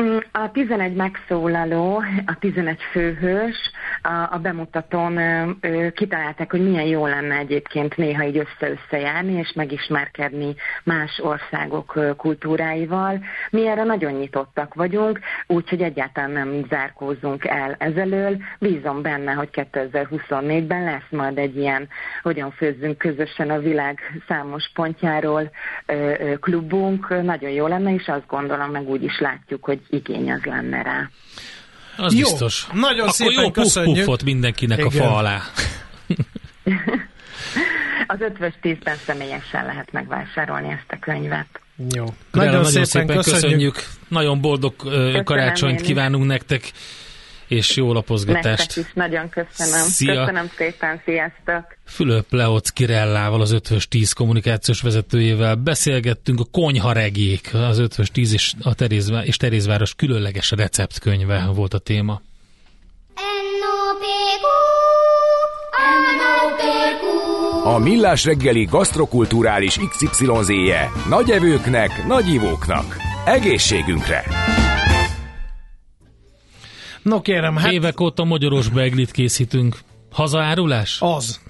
Mm, 0.02 0.16
a 0.32 0.50
11 0.50 0.94
megszólaló, 0.94 2.02
a 2.26 2.36
11 2.38 2.82
főhős 2.90 3.56
a, 4.02 4.34
a 4.34 4.38
bemutatón 4.42 5.16
ö, 5.60 5.90
kitalálták, 5.90 6.50
hogy 6.50 6.62
milyen 6.62 6.84
jó 6.84 7.06
lenne 7.06 7.36
egyébként 7.36 7.96
néha 7.96 8.24
így 8.24 8.36
össze-össze 8.36 9.22
és 9.26 9.52
megismerkedni 9.52 10.54
más 10.84 11.20
országok 11.22 12.16
kultúráival. 12.16 13.24
Mi 13.50 13.66
erre 13.66 13.84
nagyon 13.84 14.12
nyitottak 14.12 14.74
vagyunk, 14.74 15.20
úgyhogy 15.46 15.82
egyáltalán 15.82 16.30
nem 16.30 16.64
zárkózzunk 16.68 17.44
el 17.44 17.74
ezelől. 17.78 18.36
Bízom 18.58 19.02
benne, 19.02 19.32
hogy 19.32 19.48
2024-ben 19.52 20.84
lesz 20.84 21.10
majd 21.10 21.38
egy 21.38 21.56
ilyen, 21.56 21.88
hogyan 22.22 22.50
főzzünk 22.50 22.98
közösen 22.98 23.50
a 23.50 23.58
világ 23.58 23.98
számos 24.28 24.70
pontjáról 24.74 25.50
klubunk. 26.40 27.22
Nagyon 27.22 27.50
jó 27.50 27.66
lenne, 27.66 27.94
és 27.94 28.08
azt 28.08 28.26
gondolom, 28.26 28.70
meg 28.70 28.88
úgy 28.88 29.02
is 29.02 29.20
látjuk, 29.20 29.64
hogy 29.64 29.80
igény 29.90 30.32
az 30.32 30.42
lenne 30.44 30.82
rá. 30.82 31.10
Az 31.96 32.12
jó, 32.12 32.18
biztos. 32.18 32.66
Nagyon 32.72 33.00
Akkor 33.00 33.12
szépen 33.12 33.42
jó 33.44 33.50
köszönjük. 33.50 33.96
puffot 33.96 34.24
mindenkinek 34.24 34.78
Igen. 34.78 34.90
a 34.90 34.90
fa 34.90 35.16
alá. 35.16 35.42
az 38.06 38.20
ötvös 38.20 38.52
tízben 38.60 38.96
személyesen 39.06 39.66
lehet 39.66 39.92
megvásárolni 39.92 40.68
ezt 40.68 40.90
a 40.90 40.98
könyvet. 41.00 41.60
Jó. 41.94 42.04
Nagyon, 42.32 42.50
nagyon 42.50 42.64
szépen, 42.64 42.84
szépen 42.84 43.16
köszönjük. 43.16 43.42
köszönjük. 43.42 43.84
Nagyon 44.08 44.40
boldog 44.40 44.74
Köszönöm 44.76 45.24
karácsonyt 45.24 45.80
kívánunk 45.80 46.26
nektek 46.26 46.72
és 47.48 47.76
jó 47.76 47.92
lapozgatást. 47.92 48.44
Nektek 48.58 48.76
is 48.76 48.92
nagyon 48.94 49.28
köszönöm. 49.28 49.86
Szia. 49.86 50.20
Köszönöm 50.20 50.50
szépen, 50.56 51.00
sziasztok! 51.04 51.76
Fülöp 51.86 52.32
Leoc 52.32 52.68
Kirellával, 52.70 53.40
az 53.40 53.52
5 53.52 53.88
10 53.88 54.12
kommunikációs 54.12 54.80
vezetőjével 54.80 55.54
beszélgettünk 55.54 56.40
a 56.40 56.44
Konyharegék, 56.50 57.50
az 57.54 57.78
5 57.78 58.12
10 58.12 58.32
és, 58.32 58.52
a 58.62 58.74
Terézvá- 58.74 59.26
és 59.26 59.36
Terézváros 59.36 59.94
különleges 59.94 60.50
receptkönyve 60.50 61.50
volt 61.54 61.74
a 61.74 61.78
téma. 61.78 62.20
A 67.64 67.78
Millás 67.78 68.24
reggeli 68.24 68.64
gasztrokulturális 68.64 69.78
XYZ-je 69.88 70.90
nagy 71.08 71.30
evőknek, 71.30 72.06
nagy 72.06 72.28
ivóknak. 72.28 72.96
Egészségünkre! 73.24 74.24
No 77.06 77.20
kérem, 77.20 77.56
hát... 77.56 77.72
Évek 77.72 78.00
óta 78.00 78.24
magyaros 78.24 78.68
beglit 78.68 79.10
készítünk. 79.10 79.78
Hazaárulás? 80.12 80.98
Az. 81.00 81.40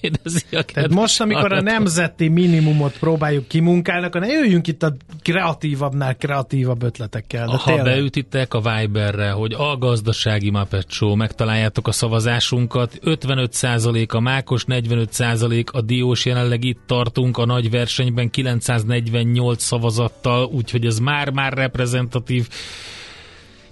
Kérdezi 0.00 0.44
a 0.56 0.62
Tehát 0.62 0.90
most, 0.90 1.20
amikor 1.20 1.52
a 1.52 1.60
nemzeti 1.60 2.28
minimumot 2.28 2.98
próbáljuk 2.98 3.48
kimunkálni, 3.48 4.06
akkor 4.06 4.20
ne 4.20 4.26
jöjjünk 4.26 4.66
itt 4.66 4.82
a 4.82 4.94
kreatívabbnál 5.22 6.16
kreatívabb 6.16 6.82
ötletekkel. 6.82 7.46
De 7.46 7.56
ha 7.56 7.64
tényleg. 7.64 7.84
beütitek 7.84 8.54
a 8.54 8.60
Viberre, 8.60 9.30
hogy 9.30 9.52
a 9.52 9.76
gazdasági 9.78 10.50
Muppet 10.50 10.90
Show, 10.90 11.14
megtaláljátok 11.14 11.88
a 11.88 11.92
szavazásunkat, 11.92 12.98
55% 13.04 14.08
a 14.08 14.20
Mákos, 14.20 14.64
45% 14.68 15.70
a 15.72 15.80
Diós, 15.80 16.24
jelenleg 16.24 16.64
itt 16.64 16.80
tartunk 16.86 17.38
a 17.38 17.44
nagy 17.44 17.70
versenyben 17.70 18.30
948 18.30 19.62
szavazattal, 19.62 20.44
úgyhogy 20.44 20.86
ez 20.86 20.98
már-már 20.98 21.52
reprezentatív 21.52 22.48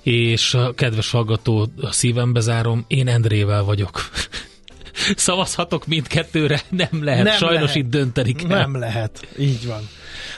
és 0.09 0.55
a 0.55 0.75
kedves 0.75 1.11
hallgató, 1.11 1.69
a 1.81 1.93
szívembe 1.93 2.41
zárom, 2.41 2.85
én 2.87 3.09
Endrével 3.09 3.63
vagyok. 3.63 4.01
Szavazhatok 5.17 5.87
mindkettőre? 5.87 6.61
Nem 6.69 7.05
lehet. 7.05 7.25
Nem 7.25 7.37
Sajnos 7.37 7.61
lehet. 7.61 7.77
itt 7.77 7.89
dönteni 7.91 8.33
kell. 8.33 8.49
Nem 8.49 8.79
lehet. 8.79 9.27
Így 9.39 9.67
van. 9.67 9.89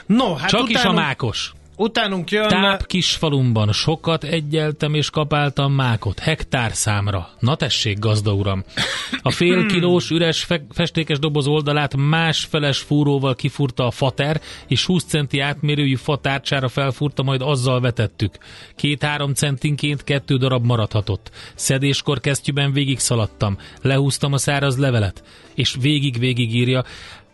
No, 0.05 0.33
hát 0.35 0.49
Csak 0.49 0.69
is 0.69 0.83
a 0.83 0.91
mákos. 0.91 1.53
Utánunk 1.81 2.31
jön... 2.31 2.47
Táp 2.47 2.85
kisfalumban 2.85 3.71
sokat 3.71 4.23
egyeltem 4.23 4.93
és 4.93 5.09
kapáltam 5.09 5.73
mákot, 5.73 6.19
hektár 6.19 6.73
számra. 6.73 7.29
Na 7.39 7.55
tessék, 7.55 7.99
gazda 7.99 8.33
uram. 8.33 8.63
A 9.21 9.31
fél 9.31 9.65
kilós 9.65 10.09
üres 10.09 10.43
fe- 10.43 10.65
festékes 10.69 11.19
doboz 11.19 11.47
oldalát 11.47 11.95
másfeles 11.95 12.79
fúróval 12.79 13.35
kifúrta 13.35 13.85
a 13.85 13.91
fater, 13.91 14.41
és 14.67 14.85
20 14.85 15.03
centi 15.03 15.39
átmérőjű 15.39 15.95
fatárcsára 15.95 16.67
felfúrta, 16.67 17.23
majd 17.23 17.41
azzal 17.41 17.79
vetettük. 17.79 18.37
Két-három 18.75 19.33
centinként 19.33 20.03
kettő 20.03 20.37
darab 20.37 20.65
maradhatott. 20.65 21.31
Szedéskor 21.55 22.19
kesztyűben 22.19 22.73
végig 22.73 22.99
szaladtam, 22.99 23.57
lehúztam 23.81 24.33
a 24.33 24.37
száraz 24.37 24.77
levelet, 24.77 25.23
és 25.55 25.75
végig-végig 25.79 26.55
írja. 26.55 26.83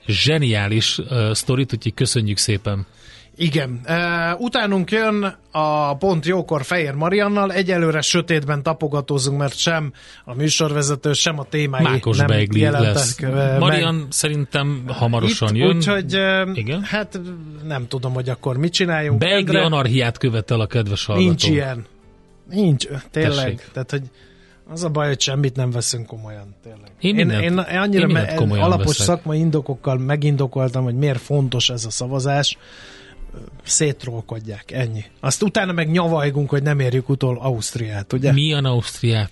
Zseniális 0.06 0.98
uh, 0.98 1.32
sztorit, 1.32 1.74
úgyhogy 1.74 1.94
köszönjük 1.94 2.38
szépen. 2.38 2.86
Igen. 3.40 3.82
Uh, 3.88 4.42
utánunk 4.42 4.92
jön 4.92 5.36
a 5.52 5.96
pont 5.98 6.26
jókor 6.26 6.64
Fehér 6.64 6.94
Mariannal. 6.94 7.52
Egyelőre 7.52 8.02
sötétben 8.02 8.64
tapogatózunk, 8.64 9.38
mert 9.38 9.58
sem 9.58 9.92
a 10.26 10.34
műsorvezető, 10.34 11.14
sem 11.14 11.40
a 11.40 11.44
témái 11.44 11.84
Mákos 11.84 12.18
nem 12.18 12.28
beigli 12.28 12.62
lesz. 12.62 13.20
meg. 13.20 13.60
Marian 13.60 14.08
szerintem 14.10 14.84
hamarosan 14.88 15.56
Itt, 15.56 15.62
jön. 15.62 15.76
Úgyhogy 15.76 16.16
uh, 16.16 16.58
Igen? 16.58 16.82
hát 16.84 17.20
nem 17.68 17.88
tudom, 17.88 18.14
hogy 18.14 18.30
akkor 18.30 18.58
mit 18.58 18.74
csináljunk. 18.74 19.18
Beigli 19.20 19.38
Endre, 19.56 19.62
anarhiát 19.62 20.18
követel 20.18 20.60
a 20.60 20.68
kedves 20.68 21.06
hallgató. 21.06 21.28
Nincs 21.28 21.48
ilyen. 21.48 21.86
Nincs, 22.50 22.88
tényleg. 23.12 23.36
Tessék. 23.36 23.70
Tehát, 23.74 23.92
hogy 23.92 24.02
az 24.70 24.84
a 24.84 24.90
baj, 24.90 25.08
hogy 25.08 25.22
semmit 25.22 25.56
nem 25.56 25.72
veszünk 25.72 26.06
komolyan, 26.06 26.56
tényleg. 26.64 26.92
Én 27.00 27.16
mindent- 27.16 27.42
én, 27.44 27.52
én 27.52 27.78
annyira 27.80 28.08
én 28.08 28.14
me- 28.14 28.40
alapos 28.40 28.86
veszek. 28.86 29.06
szakmai 29.06 29.40
indokokkal 29.40 29.98
megindokoltam, 29.98 30.84
hogy 30.84 30.96
miért 30.96 31.20
fontos 31.20 31.70
ez 31.70 31.86
a 31.86 31.90
szavazás, 31.90 32.58
szétrolkodják, 33.64 34.72
ennyi. 34.72 35.04
Azt 35.20 35.44
utána 35.44 35.72
meg 35.72 35.92
nyavajgunk, 35.92 36.50
hogy 36.50 36.64
nem 36.64 36.80
érjük 36.80 37.10
utol 37.10 37.38
Ausztriát, 37.40 38.14
ugye? 38.14 38.32
Milyen 38.32 38.66
Ausztriát? 38.66 39.32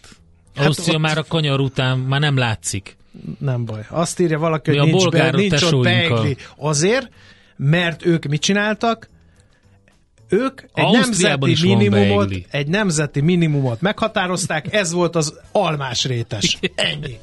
Hát 0.55 0.65
Ausztria 0.65 0.93
ott- 0.95 1.01
már 1.01 1.17
a 1.17 1.23
kanyar 1.23 1.59
után 1.59 1.97
már 1.97 2.19
nem 2.19 2.37
látszik. 2.37 2.97
Nem 3.39 3.65
baj. 3.65 3.85
Azt 3.89 4.19
írja 4.19 4.39
valaki, 4.39 4.69
Mi 4.71 4.77
hogy 4.77 4.87
nincs, 4.91 5.09
be, 5.09 5.31
nincs 5.31 5.61
ott 5.61 5.83
beigli. 5.83 6.37
Azért, 6.57 7.09
mert 7.55 8.05
ők 8.05 8.25
mit 8.25 8.41
csináltak? 8.41 9.09
Ők 10.29 10.61
egy 10.73 10.91
nemzeti, 10.91 11.55
minimumot, 11.61 12.33
egy 12.51 12.67
nemzeti 12.67 13.21
minimumot 13.21 13.81
meghatározták, 13.81 14.73
ez 14.73 14.91
volt 14.91 15.15
az 15.15 15.39
almás 15.51 16.05
rétes. 16.05 16.59
Ennyi. 16.75 17.17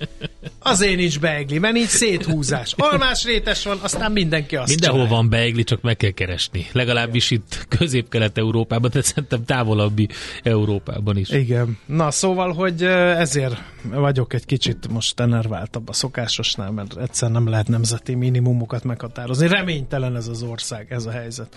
Azért 0.59 0.97
nincs 0.97 1.21
beigli, 1.21 1.59
mert 1.59 1.75
nincs 1.75 1.89
széthúzás. 1.89 2.75
Almás 2.77 3.25
rétes 3.25 3.65
van, 3.65 3.79
aztán 3.83 4.13
mindenki 4.13 4.57
azt 4.57 4.69
Mindenhol 4.69 5.01
csinálja. 5.01 5.21
van 5.21 5.31
beigli, 5.31 5.65
csak 5.65 5.83
meg 5.83 5.97
kell 5.97 6.11
keresni. 6.11 6.67
Legalábbis 6.73 7.31
itt 7.31 7.67
közép-kelet-európában, 7.69 8.91
de 8.93 9.03
szerintem 9.03 9.45
távolabbi 9.45 10.09
Európában 10.43 11.17
is. 11.17 11.29
Igen. 11.31 11.79
Na, 11.87 12.11
szóval, 12.11 12.53
hogy 12.53 12.83
ezért 12.83 13.63
vagyok 13.83 14.33
egy 14.33 14.47
kicsit 14.47 14.89
most 14.89 15.21
enerváltabb 15.21 15.89
a 15.89 15.93
szokásosnál, 15.93 16.71
mert 16.71 16.97
egyszer 16.97 17.31
nem 17.31 17.49
lehet 17.49 17.69
nemzeti 17.69 18.15
minimumokat 18.15 18.85
meghatározni. 18.85 19.49
Reménytelen 19.49 20.17
ez 20.17 20.29
az 20.29 20.43
ország, 20.43 20.87
ez 20.93 21.07
a 21.07 21.11
helyzet. 21.11 21.57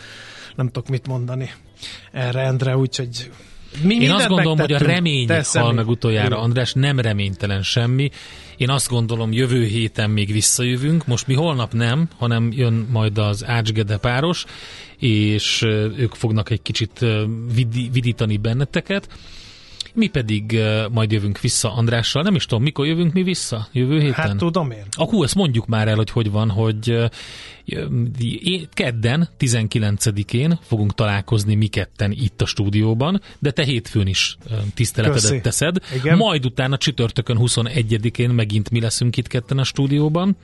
Nem 0.56 0.68
tudok 0.68 0.90
mit 0.90 1.08
mondani 1.08 1.35
erre, 2.12 2.42
Endre, 2.42 2.78
úgyhogy 2.78 3.32
mi 3.84 3.96
Én 3.96 4.12
azt 4.12 4.28
gondolom, 4.28 4.60
hogy 4.60 4.74
a 4.74 4.78
remény 4.78 5.28
hal 5.28 5.44
személy. 5.44 5.72
meg 5.72 5.88
utoljára. 5.88 6.40
András, 6.40 6.74
nem 6.74 7.00
reménytelen 7.00 7.64
semmi. 7.64 8.10
Én 8.58 8.70
azt 8.70 8.90
gondolom, 8.90 9.32
jövő 9.32 9.66
héten 9.66 10.10
még 10.10 10.32
visszajövünk. 10.32 11.08
Most 11.08 11.28
mi 11.28 11.34
holnap 11.34 11.74
nem, 11.74 12.10
hanem 12.18 12.52
jön 12.52 12.88
majd 12.92 13.18
az 13.18 13.46
Ácsgede 13.46 13.98
páros, 13.98 14.46
és 15.00 15.62
ők 15.98 16.14
fognak 16.14 16.50
egy 16.50 16.62
kicsit 16.62 17.06
vidítani 17.92 18.38
benneteket. 18.38 19.08
Mi 19.96 20.08
pedig 20.08 20.60
majd 20.92 21.12
jövünk 21.12 21.40
vissza 21.40 21.74
Andrással. 21.74 22.24
Nem 22.24 22.36
is 22.36 22.46
tudom, 22.46 22.64
mikor 22.64 22.86
jövünk 22.86 23.14
mi 23.14 23.24
vissza? 23.24 23.68
Jövő 23.72 24.00
héten? 24.00 24.14
Hát 24.14 24.38
tudom 24.38 24.72
én. 24.72 24.84
A 24.92 25.04
hú, 25.04 25.24
ezt 25.24 25.36
mondjuk 25.36 25.66
már 25.66 25.88
el, 25.88 25.96
hogy 25.96 26.10
hogy 26.10 26.32
van, 26.32 26.50
hogy 26.50 27.10
kedden, 28.74 29.30
19-én 29.40 30.60
fogunk 30.62 30.94
találkozni 30.94 31.56
mi 31.56 31.68
ketten 31.68 32.12
itt 32.12 32.42
a 32.42 32.46
stúdióban, 32.46 33.22
de 33.40 33.52
te 33.52 33.64
hétfőn 33.64 34.08
is 34.08 34.38
tiszteletedet 34.74 35.22
Köszi. 35.22 35.42
teszed. 35.42 35.78
Igen. 35.96 36.18
Majd 36.18 36.46
utána 36.46 36.78
csütörtökön 36.78 37.38
21-én 37.40 38.30
megint 38.30 38.70
mi 38.70 38.82
leszünk 38.82 39.18
itt 39.18 39.28
ketten 39.28 39.58
a 39.58 39.64
stúdióban. 39.64 40.38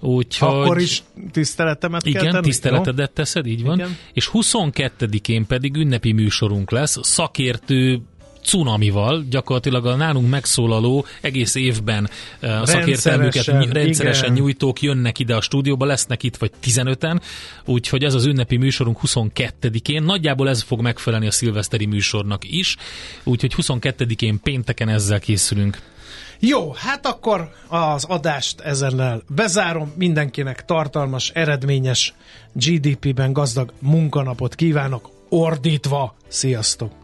Úgyhogy... 0.00 0.48
Akkor 0.48 0.80
is 0.80 1.02
tiszteletemet 1.30 2.02
kell 2.02 2.12
Igen, 2.12 2.32
tenni? 2.32 2.44
tiszteletedet 2.44 3.12
teszed, 3.12 3.46
így 3.46 3.62
van. 3.62 3.78
Igen. 3.78 3.96
És 4.12 4.30
22-én 4.32 5.46
pedig 5.46 5.76
ünnepi 5.76 6.12
műsorunk 6.12 6.70
lesz, 6.70 6.98
szakértő 7.02 8.00
cunamival, 8.44 9.24
gyakorlatilag 9.30 9.86
a 9.86 9.96
nálunk 9.96 10.28
megszólaló 10.28 11.06
egész 11.20 11.54
évben 11.54 12.10
eh, 12.40 12.60
a 12.60 12.66
szakértelmüket 12.66 13.46
Rendszeresen, 13.46 14.24
igen. 14.24 14.42
nyújtók 14.42 14.82
jönnek 14.82 15.18
ide 15.18 15.34
a 15.34 15.40
stúdióba, 15.40 15.84
lesznek 15.84 16.22
itt 16.22 16.36
vagy 16.36 16.50
15-en, 16.64 17.20
úgyhogy 17.64 18.04
ez 18.04 18.14
az 18.14 18.24
ünnepi 18.24 18.56
műsorunk 18.56 18.98
22-én, 19.06 20.02
nagyjából 20.02 20.48
ez 20.48 20.62
fog 20.62 20.80
megfelelni 20.80 21.26
a 21.26 21.30
szilveszteri 21.30 21.86
műsornak 21.86 22.44
is, 22.44 22.76
úgyhogy 23.24 23.54
22-én 23.56 24.40
pénteken 24.42 24.88
ezzel 24.88 25.20
készülünk. 25.20 25.78
Jó, 26.38 26.72
hát 26.72 27.06
akkor 27.06 27.50
az 27.68 28.04
adást 28.04 28.60
ezennel 28.60 29.22
bezárom. 29.28 29.92
Mindenkinek 29.96 30.64
tartalmas, 30.64 31.30
eredményes, 31.30 32.14
GDP-ben 32.52 33.32
gazdag 33.32 33.72
munkanapot 33.78 34.54
kívánok, 34.54 35.10
ordítva. 35.28 36.14
Sziasztok! 36.28 37.03